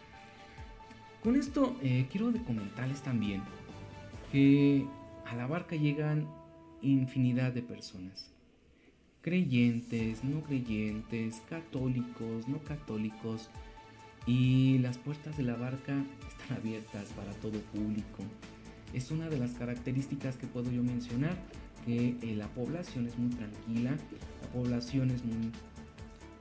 Con 1.22 1.36
esto 1.36 1.76
eh, 1.82 2.06
quiero 2.10 2.32
comentarles 2.44 3.02
también 3.02 3.42
que 4.30 4.86
a 5.26 5.34
la 5.34 5.46
barca 5.46 5.76
llegan 5.76 6.28
infinidad 6.80 7.52
de 7.52 7.62
personas. 7.62 8.30
Creyentes, 9.20 10.22
no 10.22 10.42
creyentes, 10.42 11.42
católicos, 11.48 12.46
no 12.46 12.58
católicos. 12.58 13.50
Y 14.28 14.76
las 14.80 14.98
puertas 14.98 15.38
de 15.38 15.42
la 15.42 15.56
barca 15.56 16.04
están 16.28 16.58
abiertas 16.58 17.08
para 17.16 17.32
todo 17.40 17.58
público. 17.72 18.22
Es 18.92 19.10
una 19.10 19.30
de 19.30 19.38
las 19.38 19.52
características 19.52 20.36
que 20.36 20.46
puedo 20.46 20.70
yo 20.70 20.82
mencionar 20.82 21.34
que 21.86 22.14
eh, 22.20 22.34
la 22.36 22.46
población 22.48 23.06
es 23.06 23.16
muy 23.16 23.30
tranquila, 23.30 23.92
la 24.42 24.48
población 24.52 25.10
es 25.10 25.24
muy, 25.24 25.50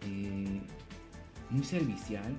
eh, 0.02 0.60
muy 1.50 1.64
servicial, 1.64 2.36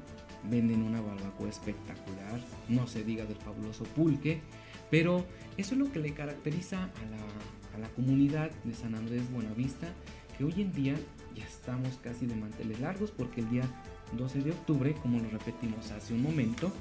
venden 0.51 0.83
una 0.83 1.01
barbacoa 1.01 1.49
espectacular, 1.49 2.41
no 2.69 2.87
se 2.87 3.03
diga 3.03 3.25
del 3.25 3.39
fabuloso 3.39 3.85
pulque, 3.85 4.43
pero 4.91 5.25
eso 5.57 5.75
es 5.75 5.79
lo 5.79 5.91
que 5.91 5.99
le 5.99 6.13
caracteriza 6.13 6.85
a 6.85 7.07
la, 7.11 7.75
a 7.75 7.79
la 7.79 7.89
comunidad 7.95 8.51
de 8.65 8.75
San 8.75 8.95
Andrés 8.95 9.23
Buenavista, 9.33 9.89
que 10.37 10.45
hoy 10.45 10.61
en 10.61 10.73
día 10.75 10.95
ya 11.35 11.47
estamos 11.47 11.99
casi 12.03 12.27
de 12.27 12.37
manteles 12.37 12.81
largos 12.81 13.11
porque 13.11 13.41
el 13.41 13.49
día 13.49 13.63
12 14.12 14.40
de 14.40 14.51
octubre, 14.51 14.94
como 15.03 15.18
lo 15.18 15.29
repetimos 15.31 15.90
hace 15.90 16.14
un 16.14 16.23
momento, 16.23 16.73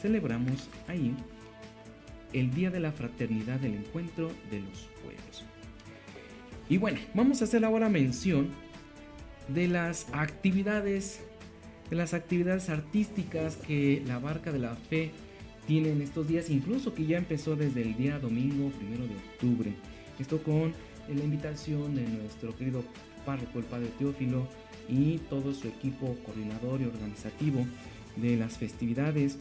celebramos 0.00 0.68
ahí 0.88 1.14
el 2.32 2.52
Día 2.52 2.70
de 2.70 2.80
la 2.80 2.92
Fraternidad 2.92 3.60
del 3.60 3.74
Encuentro 3.74 4.30
de 4.50 4.60
los 4.60 4.88
Pueblos. 5.02 5.44
Y 6.68 6.78
bueno, 6.78 6.98
vamos 7.14 7.40
a 7.40 7.44
hacer 7.44 7.64
ahora 7.64 7.88
mención 7.88 8.50
de 9.48 9.68
las 9.68 10.06
actividades, 10.12 11.20
de 11.90 11.96
las 11.96 12.14
actividades 12.14 12.70
artísticas 12.70 13.56
que 13.56 14.02
la 14.06 14.18
Barca 14.18 14.50
de 14.50 14.58
la 14.58 14.74
Fe 14.74 15.12
tiene 15.66 15.90
en 15.90 16.02
estos 16.02 16.26
días, 16.28 16.50
incluso 16.50 16.94
que 16.94 17.06
ya 17.06 17.18
empezó 17.18 17.56
desde 17.56 17.82
el 17.82 17.96
día 17.96 18.18
domingo 18.18 18.70
primero 18.70 19.06
de 19.06 19.14
octubre. 19.14 19.72
Esto 20.18 20.42
con 20.42 20.72
la 21.08 21.24
invitación 21.24 21.94
de 21.94 22.06
nuestro 22.08 22.54
querido 22.56 22.84
párroco, 23.24 23.58
el 23.58 23.64
Padre 23.64 23.88
Teófilo, 23.98 24.46
y 24.88 25.18
todo 25.30 25.54
su 25.54 25.68
equipo 25.68 26.16
coordinador 26.24 26.80
y 26.80 26.84
organizativo 26.84 27.66
de 28.16 28.36
las 28.36 28.58
festividades 28.58 29.38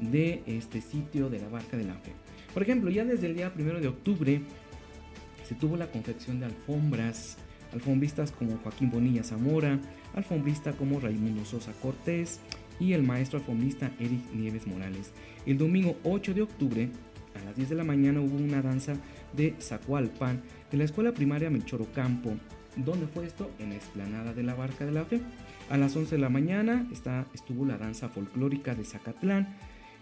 de 0.00 0.42
este 0.46 0.80
sitio 0.80 1.30
de 1.30 1.40
la 1.40 1.48
Barca 1.48 1.76
de 1.76 1.84
la 1.84 1.94
Fe. 1.94 2.12
Por 2.52 2.62
ejemplo, 2.62 2.90
ya 2.90 3.04
desde 3.04 3.26
el 3.26 3.34
día 3.34 3.52
primero 3.52 3.80
de 3.80 3.88
octubre 3.88 4.42
se 5.48 5.54
tuvo 5.54 5.76
la 5.76 5.90
confección 5.90 6.40
de 6.40 6.46
alfombras, 6.46 7.36
alfombristas 7.72 8.32
como 8.32 8.58
Joaquín 8.58 8.90
Bonilla 8.90 9.24
Zamora, 9.24 9.80
alfombrista 10.14 10.72
como 10.72 11.00
Raimundo 11.00 11.44
Sosa 11.44 11.72
Cortés, 11.80 12.40
y 12.80 12.94
el 12.94 13.02
maestro 13.02 13.38
alfombrista 13.38 13.92
Eric 14.00 14.32
Nieves 14.32 14.66
Morales. 14.66 15.12
El 15.46 15.58
domingo 15.58 15.96
8 16.02 16.34
de 16.34 16.42
octubre, 16.42 16.88
a 17.40 17.44
las 17.44 17.56
10 17.56 17.68
de 17.68 17.74
la 17.76 17.84
mañana, 17.84 18.20
hubo 18.20 18.36
una 18.36 18.62
danza 18.62 18.94
de 19.36 19.54
Zacualpan 19.60 20.42
de 20.70 20.78
la 20.78 20.84
escuela 20.84 21.12
primaria 21.12 21.50
Melchor 21.50 21.82
Ocampo. 21.82 22.34
¿Dónde 22.76 23.06
fue 23.06 23.26
esto? 23.26 23.50
En 23.58 23.70
la 23.70 23.76
explanada 23.76 24.32
de 24.32 24.42
la 24.42 24.54
Barca 24.54 24.84
de 24.84 24.92
la 24.92 25.04
Fe. 25.04 25.20
A 25.68 25.76
las 25.76 25.94
11 25.96 26.16
de 26.16 26.20
la 26.20 26.28
mañana 26.28 26.88
está, 26.92 27.26
estuvo 27.34 27.64
la 27.64 27.78
danza 27.78 28.08
folclórica 28.08 28.74
de 28.74 28.84
Zacatlán, 28.84 29.56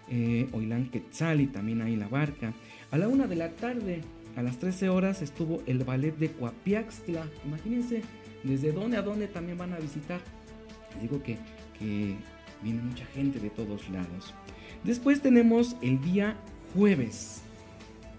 eh, 0.08 0.48
Oilán 0.52 0.90
Quetzal 0.90 1.40
y 1.40 1.46
también 1.46 1.82
ahí 1.82 1.96
la 1.96 2.08
barca. 2.08 2.52
A 2.90 2.98
la 2.98 3.08
1 3.08 3.28
de 3.28 3.36
la 3.36 3.50
tarde, 3.50 4.02
a 4.36 4.42
las 4.42 4.58
13 4.58 4.88
horas, 4.88 5.22
estuvo 5.22 5.62
el 5.66 5.84
ballet 5.84 6.16
de 6.16 6.30
Coapiaxtla. 6.30 7.26
Imagínense 7.46 8.02
desde 8.44 8.72
dónde 8.72 8.96
a 8.96 9.02
dónde 9.02 9.28
también 9.28 9.58
van 9.58 9.72
a 9.72 9.78
visitar. 9.78 10.20
digo 11.00 11.22
que, 11.22 11.38
que 11.78 12.16
viene 12.62 12.82
mucha 12.82 13.06
gente 13.06 13.40
de 13.40 13.50
todos 13.50 13.88
lados. 13.90 14.34
Después 14.84 15.20
tenemos 15.20 15.76
el 15.82 16.00
día 16.00 16.36
jueves. 16.74 17.42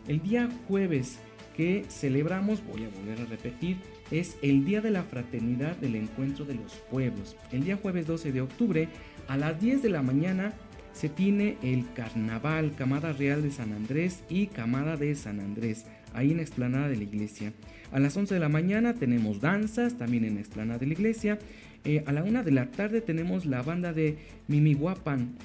El 0.08 0.22
día 0.22 0.50
jueves 0.68 1.20
que 1.56 1.86
celebramos, 1.90 2.66
voy 2.66 2.86
a 2.86 2.90
volver 2.90 3.22
a 3.22 3.26
repetir, 3.26 3.78
es 4.12 4.38
el 4.42 4.66
Día 4.66 4.82
de 4.82 4.92
la 4.92 5.04
Fraternidad 5.04 5.76
del 5.78 5.96
Encuentro 5.96 6.46
de 6.46 6.56
los 6.56 6.74
Pueblos. 6.92 7.36
El 7.52 7.64
día 7.64 7.78
jueves 7.78 8.08
12 8.08 8.32
de 8.32 8.42
octubre 8.42 8.88
a 9.28 9.38
las 9.38 9.60
10 9.60 9.84
de 9.84 9.90
la 9.90 10.02
mañana 10.02 10.54
se 10.94 11.10
tiene 11.10 11.58
el 11.62 11.86
Carnaval 11.94 12.74
Camada 12.76 13.14
Real 13.14 13.42
de 13.42 13.52
San 13.52 13.72
Andrés 13.74 14.24
y 14.30 14.48
Camada 14.48 14.98
de 14.98 15.16
San 15.16 15.40
Andrés, 15.40 15.86
ahí 16.14 16.32
en 16.32 16.38
la 16.38 16.44
explanada 16.44 16.90
de 16.90 16.98
la 16.98 17.04
iglesia. 17.04 17.54
A 17.92 18.00
las 18.00 18.18
11 18.18 18.34
de 18.34 18.40
la 18.40 18.50
mañana 18.50 18.94
tenemos 18.94 19.40
danzas, 19.40 19.98
también 19.98 20.26
en 20.26 20.36
la 20.36 20.42
explanada 20.42 20.80
de 20.80 20.88
la 20.88 20.94
iglesia. 20.94 21.40
Eh, 21.86 22.04
a 22.06 22.12
la 22.12 22.24
1 22.24 22.44
de 22.44 22.52
la 22.52 22.72
tarde 22.72 23.02
tenemos 23.02 23.46
la 23.46 23.62
banda 23.62 23.94
de 23.94 24.18
Mimiguapan, 24.48 25.36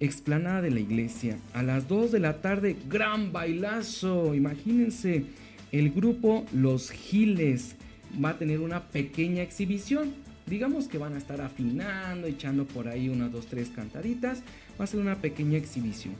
explanada 0.00 0.62
de 0.62 0.70
la 0.70 0.80
iglesia. 0.80 1.36
A 1.52 1.62
las 1.62 1.88
2 1.88 2.12
de 2.12 2.20
la 2.20 2.40
tarde, 2.40 2.76
gran 2.88 3.32
bailazo, 3.32 4.34
imagínense. 4.34 5.24
El 5.72 5.90
grupo 5.90 6.46
Los 6.54 6.90
Giles 6.90 7.75
va 8.22 8.30
a 8.30 8.38
tener 8.38 8.60
una 8.60 8.88
pequeña 8.88 9.42
exhibición. 9.42 10.14
Digamos 10.46 10.88
que 10.88 10.98
van 10.98 11.14
a 11.14 11.18
estar 11.18 11.40
afinando, 11.40 12.26
echando 12.26 12.66
por 12.66 12.88
ahí 12.88 13.08
unas, 13.08 13.32
dos, 13.32 13.46
tres 13.46 13.70
cantaditas. 13.70 14.42
Va 14.80 14.84
a 14.84 14.86
ser 14.86 15.00
una 15.00 15.16
pequeña 15.16 15.58
exhibición. 15.58 16.14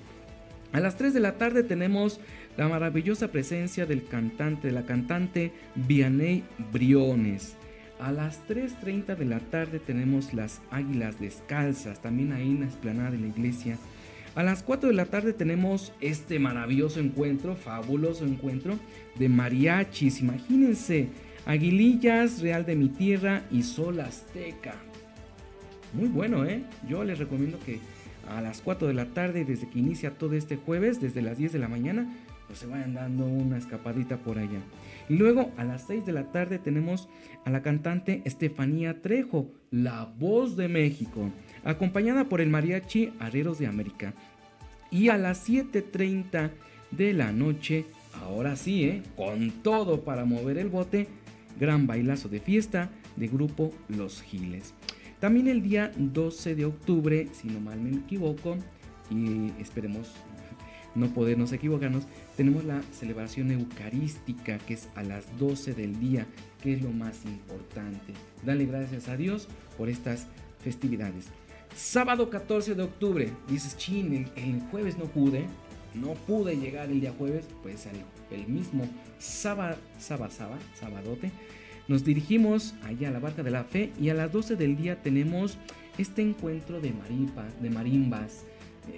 A 0.73 0.81
las 0.81 0.97
3 0.97 1.15
de 1.15 1.21
la 1.21 1.39
tarde 1.39 1.63
tenemos 1.63 2.21
la 2.57 2.69
maravillosa 2.69 3.29
presencia 3.29 3.87
del 3.87 4.05
cantante, 4.05 4.69
de 4.69 4.75
la 4.75 4.85
cantante 4.85 5.53
Vianney 5.75 6.43
Briones. 6.73 7.57
A 7.99 8.13
las 8.13 8.47
3.30 8.47 9.17
de 9.17 9.25
la 9.25 9.41
tarde 9.41 9.79
tenemos 9.79 10.35
las 10.35 10.61
Águilas 10.71 11.19
Descalzas, 11.19 12.03
también 12.03 12.33
ahí 12.33 12.51
en 12.51 12.61
la 12.61 12.67
explanada 12.67 13.13
de 13.13 13.19
la 13.19 13.29
iglesia. 13.29 13.79
A 14.35 14.43
las 14.43 14.63
4 14.63 14.91
de 14.91 14.95
la 14.95 15.07
tarde 15.07 15.33
tenemos 15.33 15.95
este 16.03 16.39
maravilloso 16.39 17.01
encuentro, 17.01 17.57
fabuloso 17.57 18.27
encuentro 18.27 18.79
de 19.19 19.31
mariachis. 19.31 20.21
Imagínense, 20.21 21.09
Aguilillas, 21.47 22.41
Real 22.41 22.67
de 22.67 22.77
mi 22.77 22.89
Tierra 22.89 23.45
y 23.51 23.63
Sol 23.63 24.01
Azteca. 24.01 24.75
Muy 25.93 26.09
bueno, 26.09 26.45
¿eh? 26.45 26.63
Yo 26.89 27.05
les 27.05 27.19
recomiendo 27.19 27.59
que 27.65 27.81
a 28.29 28.41
las 28.41 28.61
4 28.61 28.89
de 28.89 28.95
la 28.95 29.07
tarde, 29.07 29.45
desde 29.45 29.69
que 29.69 29.79
inicia 29.79 30.11
todo 30.19 30.35
este 30.35 30.57
jueves, 30.57 31.01
desde 31.01 31.23
las 31.23 31.39
10 31.39 31.53
de 31.53 31.59
la 31.61 31.69
mañana, 31.69 32.13
pues 32.47 32.59
se 32.59 32.67
vayan 32.67 32.95
dando 32.95 33.25
una 33.25 33.59
escapadita 33.59 34.17
por 34.19 34.39
allá. 34.39 34.61
Y 35.09 35.15
luego 35.15 35.53
a 35.57 35.65
las 35.65 35.87
6 35.87 36.05
de 36.05 36.13
la 36.13 36.33
tarde 36.33 36.59
tenemos 36.59 37.09
a 37.45 37.51
la 37.51 37.63
cantante 37.63 38.23
Estefanía 38.25 39.01
Trejo, 39.01 39.49
la 39.71 40.05
voz 40.05 40.57
de 40.57 40.69
México 40.69 41.31
acompañada 41.65 42.25
por 42.25 42.41
el 42.41 42.49
mariachi 42.49 43.13
Areros 43.19 43.59
de 43.59 43.67
América. 43.67 44.15
Y 44.91 45.09
a 45.09 45.19
las 45.19 45.49
7.30 45.49 46.51
de 46.93 47.13
la 47.13 47.33
noche, 47.33 47.85
ahora 48.23 48.57
sí, 48.57 48.85
¿eh? 48.85 49.03
con 49.17 49.51
todo 49.63 50.03
para 50.03 50.25
mover 50.25 50.59
el 50.59 50.69
bote, 50.69 51.09
gran 51.59 51.87
bailazo 51.87 52.29
de 52.29 52.41
fiesta 52.41 52.91
de 53.17 53.29
grupo 53.29 53.73
Los 53.89 54.23
Giles. 54.23 54.75
También 55.21 55.49
el 55.49 55.63
día 55.63 55.93
12 55.97 56.55
de 56.55 56.65
octubre, 56.67 57.29
si 57.33 57.49
no 57.49 57.61
mal 57.61 57.81
me 57.81 57.97
equivoco, 57.97 58.57
y 59.11 59.51
esperemos 59.61 60.13
no 60.95 61.13
podernos 61.15 61.53
equivocarnos, 61.53 62.07
tenemos 62.37 62.65
la 62.65 62.83
celebración 62.93 63.51
eucarística 63.51 64.59
que 64.59 64.75
es 64.75 64.89
a 64.95 65.03
las 65.03 65.39
12 65.39 65.75
del 65.75 65.99
día, 65.99 66.27
que 66.63 66.75
es 66.75 66.83
lo 66.83 66.91
más 66.91 67.25
importante. 67.25 68.13
Dale 68.45 68.67
gracias 68.67 69.09
a 69.09 69.17
Dios 69.17 69.49
por 69.79 69.89
estas 69.89 70.27
festividades. 70.63 71.27
Sábado 71.75 72.31
14 72.31 72.75
de 72.75 72.83
octubre, 72.83 73.31
dices, 73.49 73.77
chin, 73.77 74.31
el, 74.35 74.61
jueves 74.71 74.97
no 74.97 75.05
pude, 75.05 75.47
no 76.01 76.15
pude 76.15 76.57
llegar 76.57 76.91
el 76.91 77.01
día 77.01 77.13
jueves, 77.17 77.47
pues 77.63 77.87
el, 78.31 78.47
mismo 78.49 78.89
sábado, 79.19 79.77
sábado, 79.99 80.31
sábado, 80.31 80.61
sabadote, 80.79 81.31
nos 81.89 82.05
dirigimos 82.05 82.75
allá 82.85 83.09
a 83.09 83.13
la 83.13 83.21
Barca 83.21 83.43
de 83.43 83.51
la 83.51 83.65
Fe 83.65 83.93
y 84.01 84.09
a 84.09 84.15
las 84.15 84.33
12 84.33 84.57
del 84.57 84.77
día 84.77 85.03
tenemos 85.03 85.59
este 85.99 86.23
encuentro 86.23 86.81
de, 86.81 86.93
de 87.61 87.71
marimbas. 87.71 88.45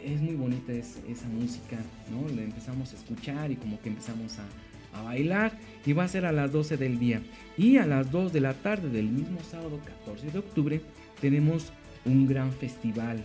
Es 0.04 0.20
muy 0.20 0.34
bonita 0.34 0.72
esa 0.72 1.28
música, 1.28 1.78
¿no? 2.10 2.28
La 2.34 2.42
empezamos 2.42 2.92
a 2.92 2.96
escuchar 2.96 3.50
y 3.50 3.56
como 3.56 3.80
que 3.80 3.88
empezamos 3.88 4.38
a, 4.38 4.98
a 4.98 5.02
bailar 5.02 5.52
y 5.86 5.92
va 5.92 6.04
a 6.04 6.08
ser 6.08 6.26
a 6.26 6.32
las 6.32 6.52
12 6.52 6.76
del 6.76 6.98
día. 6.98 7.22
Y 7.56 7.76
a 7.78 7.86
las 7.86 8.10
2 8.10 8.32
de 8.32 8.40
la 8.40 8.54
tarde 8.54 8.88
del 8.88 9.08
mismo 9.08 9.40
sábado 9.42 9.80
14 10.04 10.30
de 10.30 10.38
octubre 10.38 10.80
tenemos 11.20 11.72
un 12.04 12.26
gran 12.26 12.52
festival, 12.52 13.24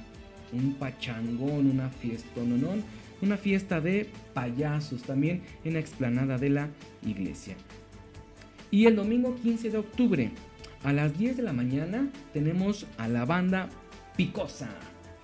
un 0.52 0.74
pachangón, 0.76 1.70
una 1.70 1.90
fiesta, 1.90 2.42
no, 2.46 2.76
una 3.24 3.38
fiesta 3.38 3.82
de 3.82 4.10
payasos 4.34 5.04
también 5.04 5.42
en 5.64 5.74
la 5.74 5.80
explanada 5.80 6.38
de 6.38 6.50
la 6.50 6.70
iglesia. 7.06 7.56
Y 8.70 8.86
el 8.86 8.96
domingo 8.96 9.36
15 9.36 9.70
de 9.70 9.78
octubre, 9.78 10.32
a 10.84 10.94
las 10.94 11.18
10 11.18 11.38
de 11.38 11.44
la 11.44 11.54
mañana, 11.54 12.10
tenemos 12.34 12.88
a 12.98 13.08
la 13.08 13.26
banda 13.26 13.70
Picosa 14.16 14.70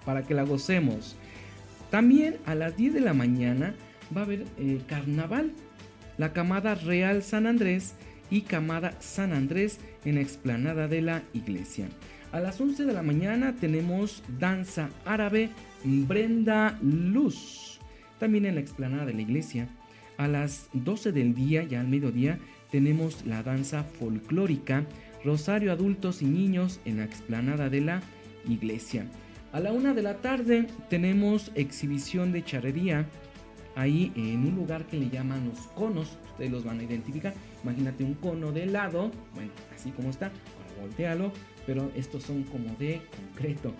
para 0.05 0.23
que 0.23 0.33
la 0.33 0.43
gocemos. 0.43 1.15
También 1.89 2.37
a 2.45 2.55
las 2.55 2.77
10 2.77 2.93
de 2.93 3.01
la 3.01 3.13
mañana 3.13 3.75
va 4.15 4.21
a 4.21 4.23
haber 4.25 4.45
eh, 4.57 4.81
carnaval, 4.87 5.51
la 6.17 6.33
camada 6.33 6.75
Real 6.75 7.23
San 7.23 7.47
Andrés 7.47 7.95
y 8.29 8.41
camada 8.41 8.93
San 8.99 9.33
Andrés 9.33 9.79
en 10.05 10.15
la 10.15 10.21
explanada 10.21 10.87
de 10.87 11.01
la 11.01 11.23
iglesia. 11.33 11.87
A 12.31 12.39
las 12.39 12.61
11 12.61 12.85
de 12.85 12.93
la 12.93 13.01
mañana 13.01 13.55
tenemos 13.59 14.23
danza 14.39 14.89
árabe 15.05 15.49
Brenda 15.83 16.77
Luz, 16.81 17.78
también 18.19 18.45
en 18.45 18.55
la 18.55 18.61
explanada 18.61 19.05
de 19.05 19.13
la 19.13 19.21
iglesia. 19.21 19.67
A 20.17 20.27
las 20.27 20.69
12 20.73 21.11
del 21.11 21.33
día, 21.33 21.63
ya 21.63 21.79
al 21.79 21.87
mediodía, 21.87 22.39
tenemos 22.71 23.25
la 23.25 23.41
danza 23.41 23.83
folclórica 23.83 24.85
Rosario 25.23 25.71
Adultos 25.71 26.21
y 26.21 26.25
Niños 26.25 26.79
en 26.85 26.97
la 26.97 27.05
explanada 27.05 27.69
de 27.69 27.81
la 27.81 28.01
iglesia. 28.47 29.05
A 29.51 29.59
la 29.59 29.71
1 29.71 29.93
de 29.95 30.01
la 30.03 30.17
tarde 30.17 30.67
tenemos 30.89 31.51
exhibición 31.55 32.31
de 32.31 32.43
charrería 32.43 33.07
ahí 33.75 34.11
en 34.15 34.45
un 34.45 34.55
lugar 34.55 34.85
que 34.85 34.97
le 34.97 35.09
llaman 35.09 35.47
los 35.47 35.59
conos. 35.67 36.17
Ustedes 36.31 36.51
los 36.51 36.63
van 36.63 36.79
a 36.79 36.83
identificar. 36.83 37.33
Imagínate 37.63 38.03
un 38.03 38.13
cono 38.13 38.51
de 38.51 38.63
helado, 38.63 39.11
bueno, 39.33 39.51
así 39.73 39.91
como 39.91 40.09
está. 40.09 40.27
Ahora 40.27 40.81
voltealo 40.81 41.31
pero 41.69 41.91
estos 41.95 42.23
son 42.23 42.41
como 42.45 42.73
de 42.79 42.99
concreto. 43.15 43.75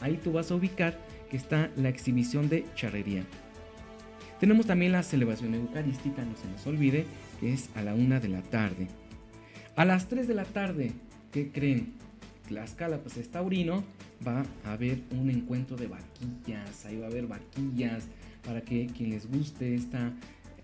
Ahí 0.00 0.16
tú 0.16 0.32
vas 0.32 0.50
a 0.50 0.54
ubicar 0.54 0.98
que 1.28 1.36
está 1.36 1.70
la 1.76 1.90
exhibición 1.90 2.48
de 2.48 2.64
charrería. 2.74 3.22
Tenemos 4.40 4.66
también 4.66 4.92
la 4.92 5.02
celebración 5.02 5.54
eucarística, 5.54 6.24
no 6.24 6.36
se 6.36 6.48
nos 6.48 6.66
olvide, 6.66 7.06
que 7.40 7.52
es 7.52 7.70
a 7.74 7.82
la 7.82 7.94
una 7.94 8.20
de 8.20 8.28
la 8.28 8.42
tarde. 8.42 8.88
A 9.76 9.84
las 9.84 10.08
3 10.08 10.28
de 10.28 10.34
la 10.34 10.44
tarde, 10.44 10.92
¿qué 11.32 11.50
creen? 11.50 11.94
Tlaxcala, 12.48 12.98
pues 12.98 13.16
es 13.16 13.30
taurino, 13.30 13.84
va 14.26 14.44
a 14.64 14.72
haber 14.72 15.00
un 15.10 15.30
encuentro 15.30 15.76
de 15.76 15.86
vaquillas, 15.86 16.84
ahí 16.84 16.98
va 16.98 17.06
a 17.06 17.10
haber 17.10 17.26
vaquillas, 17.26 18.04
para 18.44 18.60
que 18.60 18.86
quien 18.86 19.10
les 19.10 19.26
guste 19.30 19.74
esta 19.74 20.12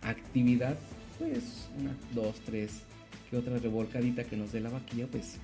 actividad, 0.03 0.77
pues 1.19 1.69
una, 1.79 1.95
dos, 2.15 2.41
tres, 2.45 2.83
que 3.31 3.37
otra 3.37 3.59
revolcadita 3.59 4.25
que 4.25 4.37
nos 4.37 4.53
dé 4.53 4.61
la 4.61 4.71
vaquilla, 4.71 5.07
pues 5.07 5.39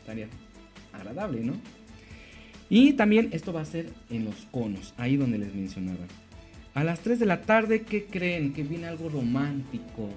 estaría 0.00 0.28
agradable, 0.92 1.42
¿no? 1.42 1.54
Y 2.70 2.92
también 2.92 3.30
esto 3.32 3.52
va 3.52 3.62
a 3.62 3.64
ser 3.64 3.90
en 4.10 4.24
los 4.24 4.46
conos, 4.50 4.92
ahí 4.98 5.16
donde 5.16 5.38
les 5.38 5.54
mencionaba. 5.54 6.06
A 6.74 6.84
las 6.84 7.00
3 7.00 7.18
de 7.18 7.26
la 7.26 7.42
tarde, 7.42 7.82
¿qué 7.82 8.06
creen? 8.06 8.52
Que 8.52 8.62
viene 8.62 8.86
algo 8.86 9.08
romántico. 9.08 10.08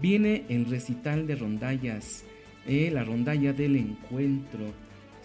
Viene 0.00 0.44
el 0.48 0.66
recital 0.66 1.26
de 1.26 1.36
rondallas, 1.36 2.24
eh, 2.66 2.90
la 2.92 3.04
rondalla 3.04 3.52
del 3.52 3.76
encuentro. 3.76 4.66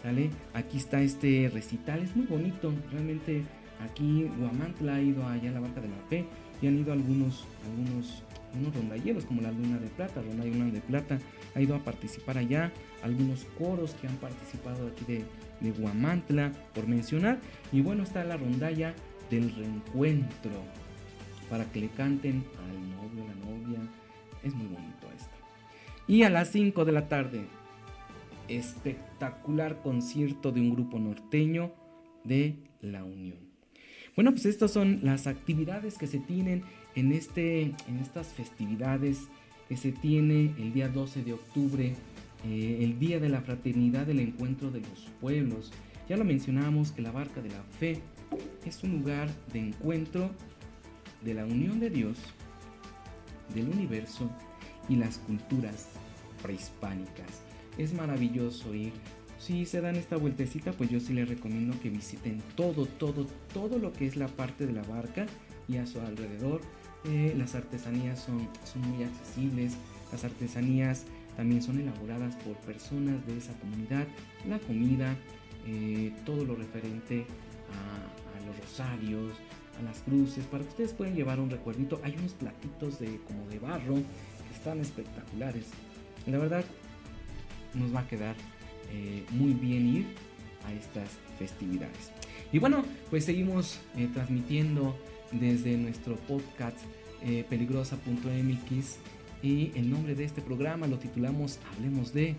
¿Sale? 0.03 0.29
Aquí 0.53 0.77
está 0.77 1.01
este 1.01 1.49
recital, 1.51 2.03
es 2.03 2.15
muy 2.15 2.27
bonito. 2.27 2.71
Realmente 2.91 3.43
aquí 3.83 4.29
Guamantla 4.37 4.95
ha 4.95 5.01
ido 5.01 5.25
allá 5.25 5.49
a 5.49 5.53
la 5.53 5.59
Barca 5.59 5.81
de 5.81 5.87
la 5.87 5.97
Fe 6.09 6.25
y 6.61 6.67
han 6.67 6.77
ido 6.77 6.93
algunos, 6.93 7.47
algunos 7.65 8.23
unos 8.57 8.73
rondalleros 8.75 9.25
como 9.25 9.41
la 9.41 9.51
Luna 9.51 9.77
de 9.77 9.87
Plata, 9.87 10.21
Luna 10.21 10.65
de 10.71 10.81
Plata 10.81 11.19
ha 11.55 11.61
ido 11.61 11.75
a 11.75 11.79
participar 11.79 12.37
allá, 12.37 12.71
algunos 13.03 13.45
coros 13.57 13.95
que 13.95 14.07
han 14.07 14.15
participado 14.17 14.87
aquí 14.87 15.05
de, 15.05 15.23
de 15.61 15.71
Guamantla, 15.71 16.51
por 16.73 16.87
mencionar. 16.87 17.39
Y 17.71 17.81
bueno, 17.81 18.03
está 18.03 18.23
la 18.23 18.37
rondalla 18.37 18.93
del 19.29 19.53
reencuentro 19.55 20.63
para 21.49 21.65
que 21.71 21.81
le 21.81 21.89
canten 21.89 22.43
al 22.67 22.89
novio, 22.91 23.25
la 23.25 23.45
novia. 23.45 23.79
Es 24.43 24.53
muy 24.53 24.67
bonito 24.67 25.07
esto. 25.15 25.35
Y 26.07 26.23
a 26.23 26.29
las 26.29 26.49
5 26.51 26.85
de 26.85 26.91
la 26.91 27.07
tarde, 27.07 27.45
espectacular 28.47 29.81
concierto 29.81 30.51
de 30.51 30.61
un 30.61 30.71
grupo 30.71 30.99
norteño 30.99 31.71
de 32.23 32.55
La 32.81 33.03
Unión. 33.03 33.37
Bueno, 34.15 34.31
pues 34.31 34.45
estas 34.45 34.71
son 34.71 35.01
las 35.03 35.27
actividades 35.27 35.97
que 35.97 36.07
se 36.07 36.19
tienen 36.19 36.63
en, 36.95 37.11
este, 37.11 37.61
en 37.61 37.99
estas 38.01 38.27
festividades 38.29 39.27
que 39.69 39.77
se 39.77 39.91
tiene 39.91 40.53
el 40.57 40.73
día 40.73 40.87
12 40.87 41.23
de 41.23 41.33
octubre, 41.33 41.93
eh, 42.45 42.79
el 42.81 42.99
Día 42.99 43.19
de 43.19 43.29
la 43.29 43.41
Fraternidad 43.41 44.05
del 44.05 44.19
Encuentro 44.19 44.71
de 44.71 44.79
los 44.79 45.07
Pueblos. 45.21 45.71
Ya 46.09 46.17
lo 46.17 46.23
mencionamos 46.23 46.91
que 46.91 47.01
la 47.01 47.11
Barca 47.11 47.41
de 47.41 47.49
la 47.49 47.61
Fe 47.79 47.99
es 48.65 48.83
un 48.83 48.99
lugar 48.99 49.29
de 49.53 49.59
encuentro 49.59 50.31
de 51.21 51.33
la 51.33 51.45
unión 51.45 51.79
de 51.79 51.89
Dios, 51.89 52.17
del 53.53 53.69
universo 53.69 54.29
y 54.89 54.95
las 54.95 55.17
culturas 55.19 55.89
prehispánicas. 56.41 57.43
Es 57.77 57.93
maravilloso 57.93 58.73
ir. 58.73 58.93
Si 59.39 59.65
se 59.65 59.81
dan 59.81 59.95
esta 59.95 60.17
vueltecita, 60.17 60.71
pues 60.71 60.89
yo 60.89 60.99
sí 60.99 61.13
les 61.13 61.29
recomiendo 61.29 61.79
que 61.79 61.89
visiten 61.89 62.41
todo, 62.55 62.85
todo, 62.85 63.27
todo 63.53 63.77
lo 63.77 63.93
que 63.93 64.07
es 64.07 64.15
la 64.15 64.27
parte 64.27 64.65
de 64.65 64.73
la 64.73 64.83
barca 64.83 65.25
y 65.67 65.77
a 65.77 65.85
su 65.85 65.99
alrededor. 65.99 66.61
Eh, 67.05 67.33
las 67.37 67.55
artesanías 67.55 68.19
son, 68.19 68.49
son 68.63 68.81
muy 68.89 69.03
accesibles. 69.03 69.77
Las 70.11 70.23
artesanías 70.23 71.05
también 71.35 71.61
son 71.61 71.79
elaboradas 71.79 72.35
por 72.37 72.55
personas 72.57 73.25
de 73.27 73.37
esa 73.37 73.53
comunidad. 73.59 74.07
La 74.47 74.59
comida, 74.59 75.15
eh, 75.67 76.11
todo 76.25 76.43
lo 76.43 76.55
referente 76.55 77.25
a, 77.69 78.16
los 78.47 78.57
rosarios, 78.57 79.33
a 79.79 79.83
las 79.83 79.99
cruces, 79.99 80.45
para 80.45 80.63
que 80.63 80.69
ustedes 80.69 80.93
puedan 80.93 81.15
llevar 81.15 81.39
un 81.39 81.49
recuerdito. 81.49 81.99
Hay 82.03 82.15
unos 82.17 82.33
platitos 82.33 82.99
de, 82.99 83.19
como 83.27 83.47
de 83.47 83.59
barro 83.59 83.95
que 83.95 84.55
están 84.55 84.79
espectaculares. 84.79 85.65
La 86.25 86.37
verdad, 86.37 86.65
nos 87.73 87.93
va 87.93 88.01
a 88.01 88.07
quedar 88.07 88.35
eh, 88.91 89.23
muy 89.31 89.53
bien 89.53 89.87
ir 89.87 90.07
a 90.65 90.73
estas 90.73 91.09
festividades. 91.37 92.11
Y 92.51 92.59
bueno, 92.59 92.83
pues 93.09 93.25
seguimos 93.25 93.79
eh, 93.95 94.09
transmitiendo 94.13 94.97
desde 95.31 95.77
nuestro 95.77 96.15
podcast 96.15 96.77
eh, 97.21 97.45
peligrosa.mx 97.49 98.97
y 99.43 99.71
el 99.75 99.89
nombre 99.89 100.15
de 100.15 100.23
este 100.23 100.41
programa 100.41 100.87
lo 100.87 100.97
titulamos 100.97 101.59
Hablemos 101.73 102.13
de 102.13 102.35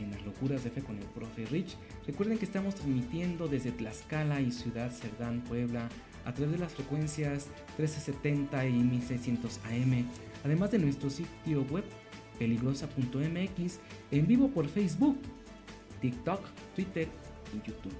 en 0.00 0.10
las 0.10 0.24
locuras 0.24 0.64
de 0.64 0.70
fe 0.70 0.82
con 0.82 0.98
el 0.98 1.04
profe 1.06 1.46
Rich. 1.46 1.76
Recuerden 2.06 2.38
que 2.38 2.44
estamos 2.44 2.74
transmitiendo 2.74 3.48
desde 3.48 3.72
Tlaxcala 3.72 4.40
y 4.40 4.50
Ciudad 4.50 4.90
Cerdán, 4.90 5.42
Puebla, 5.42 5.88
a 6.24 6.32
través 6.32 6.52
de 6.52 6.58
las 6.58 6.72
frecuencias 6.72 7.48
1370 7.78 8.66
y 8.66 8.72
1600 8.72 9.60
AM, 9.64 10.06
además 10.44 10.70
de 10.70 10.78
nuestro 10.78 11.10
sitio 11.10 11.62
web 11.70 11.84
peligrosa.mx, 12.38 13.78
en 14.10 14.26
vivo 14.26 14.48
por 14.48 14.68
Facebook, 14.68 15.18
TikTok, 16.00 16.40
Twitter 16.74 17.08
y 17.52 17.66
YouTube. 17.66 17.94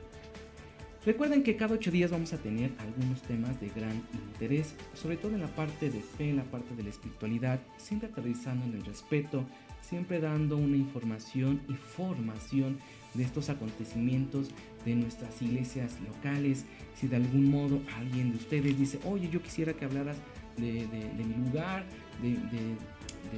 Recuerden 1.06 1.42
que 1.42 1.56
cada 1.56 1.74
ocho 1.74 1.90
días 1.90 2.10
vamos 2.10 2.32
a 2.32 2.38
tener 2.38 2.72
algunos 2.78 3.20
temas 3.22 3.60
de 3.60 3.68
gran 3.68 4.02
interés, 4.30 4.74
sobre 4.94 5.18
todo 5.18 5.34
en 5.34 5.42
la 5.42 5.54
parte 5.54 5.90
de 5.90 6.00
fe, 6.00 6.30
en 6.30 6.36
la 6.36 6.44
parte 6.44 6.74
de 6.74 6.82
la 6.82 6.88
espiritualidad, 6.88 7.60
siempre 7.76 8.08
aterrizando 8.08 8.64
en 8.64 8.72
el 8.74 8.84
respeto, 8.86 9.44
siempre 9.88 10.20
dando 10.20 10.56
una 10.56 10.76
información 10.76 11.60
y 11.68 11.74
formación 11.74 12.78
de 13.14 13.22
estos 13.22 13.48
acontecimientos 13.48 14.50
de 14.84 14.94
nuestras 14.94 15.40
iglesias 15.42 15.98
locales. 16.00 16.64
Si 16.94 17.06
de 17.06 17.16
algún 17.16 17.50
modo 17.50 17.80
alguien 17.96 18.32
de 18.32 18.38
ustedes 18.38 18.78
dice, 18.78 18.98
oye, 19.04 19.28
yo 19.30 19.42
quisiera 19.42 19.72
que 19.72 19.84
hablaras 19.84 20.16
de, 20.56 20.86
mi 21.16 21.46
lugar, 21.46 21.84
de, 22.22 22.28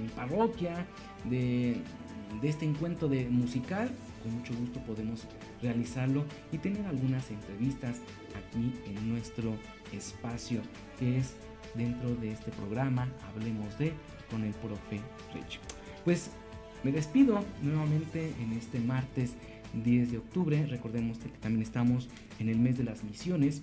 mi 0.01 0.09
parroquia, 0.15 0.87
de, 1.29 1.77
este 2.43 2.65
encuentro 2.65 3.09
de 3.09 3.29
musical, 3.29 3.91
con 4.23 4.35
mucho 4.35 4.53
gusto 4.55 4.81
podemos 4.81 5.27
realizarlo 5.63 6.25
y 6.53 6.59
tener 6.59 6.85
algunas 6.87 7.31
entrevistas 7.31 8.01
aquí 8.35 8.73
en 8.87 9.09
nuestro 9.11 9.55
espacio 9.93 10.61
que 10.99 11.19
es 11.19 11.37
dentro 11.75 12.15
de 12.17 12.33
este 12.33 12.51
programa 12.53 13.09
Hablemos 13.29 13.79
de 13.79 13.93
con 14.31 14.43
el 14.43 14.53
profe 14.55 15.01
Rich. 15.35 15.61
Pues 16.07 16.31
me 16.85 16.93
despido 16.93 17.45
nuevamente 17.63 18.33
en 18.41 18.53
este 18.53 18.79
martes 18.79 19.33
10 19.85 20.13
de 20.13 20.19
octubre. 20.19 20.65
Recordemos 20.67 21.19
que 21.19 21.29
también 21.41 21.63
estamos 21.63 22.09
en 22.39 22.49
el 22.49 22.61
mes 22.61 22.79
de 22.79 22.85
las 22.85 23.03
misiones. 23.03 23.63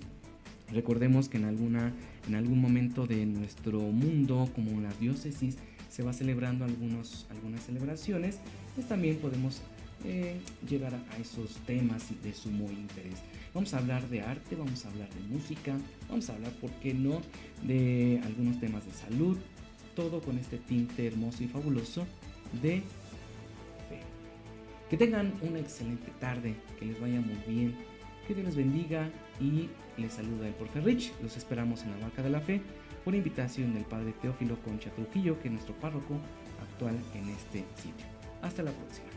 Recordemos 0.69 1.29
que 1.29 1.37
en, 1.37 1.45
alguna, 1.45 1.93
en 2.27 2.35
algún 2.35 2.59
momento 2.59 3.07
de 3.07 3.25
nuestro 3.25 3.79
mundo, 3.79 4.49
como 4.53 4.81
las 4.81 4.99
diócesis, 4.99 5.55
se 5.89 6.03
va 6.03 6.11
celebrando 6.11 6.65
algunos, 6.65 7.27
algunas 7.29 7.63
celebraciones, 7.63 8.39
pues 8.75 8.89
también 8.89 9.19
podemos 9.19 9.61
eh, 10.03 10.35
llegar 10.69 10.93
a, 10.95 11.17
esos 11.21 11.55
temas 11.65 12.09
de 12.21 12.33
sumo 12.33 12.69
interés. 12.69 13.19
Vamos 13.53 13.73
a 13.73 13.77
hablar 13.77 14.09
de 14.09 14.19
arte, 14.19 14.57
vamos 14.57 14.83
a 14.83 14.89
hablar 14.89 15.07
de 15.13 15.21
música, 15.33 15.77
vamos 16.09 16.29
a 16.29 16.33
hablar, 16.33 16.51
¿por 16.59 16.71
qué 16.71 16.93
no?, 16.93 17.21
de 17.65 18.19
algunos 18.25 18.59
temas 18.59 18.85
de 18.85 18.91
salud, 18.91 19.37
todo 19.95 20.21
con 20.21 20.37
este 20.37 20.57
tinte 20.57 21.07
hermoso 21.07 21.43
y 21.43 21.47
fabuloso 21.47 22.05
de 22.61 22.83
que 24.89 24.97
tengan 24.97 25.33
una 25.41 25.59
excelente 25.59 26.11
tarde, 26.19 26.55
que 26.77 26.85
les 26.85 26.99
vaya 26.99 27.19
muy 27.19 27.35
bien, 27.47 27.75
que 28.27 28.33
Dios 28.33 28.45
les 28.45 28.55
bendiga 28.55 29.09
y 29.39 29.69
les 29.97 30.13
saluda 30.13 30.47
el 30.47 30.53
Profe 30.53 30.81
Rich. 30.81 31.13
Los 31.21 31.35
esperamos 31.37 31.83
en 31.83 31.91
la 31.91 31.97
Barca 31.97 32.21
de 32.21 32.29
la 32.29 32.41
Fe 32.41 32.61
por 33.03 33.15
invitación 33.15 33.73
del 33.73 33.85
Padre 33.85 34.13
Teófilo 34.21 34.61
Concha 34.61 34.91
Trujillo, 34.91 35.39
que 35.39 35.47
es 35.47 35.53
nuestro 35.53 35.75
párroco 35.75 36.19
actual 36.61 36.97
en 37.15 37.29
este 37.29 37.65
sitio. 37.75 38.05
Hasta 38.41 38.63
la 38.63 38.71
próxima. 38.71 39.12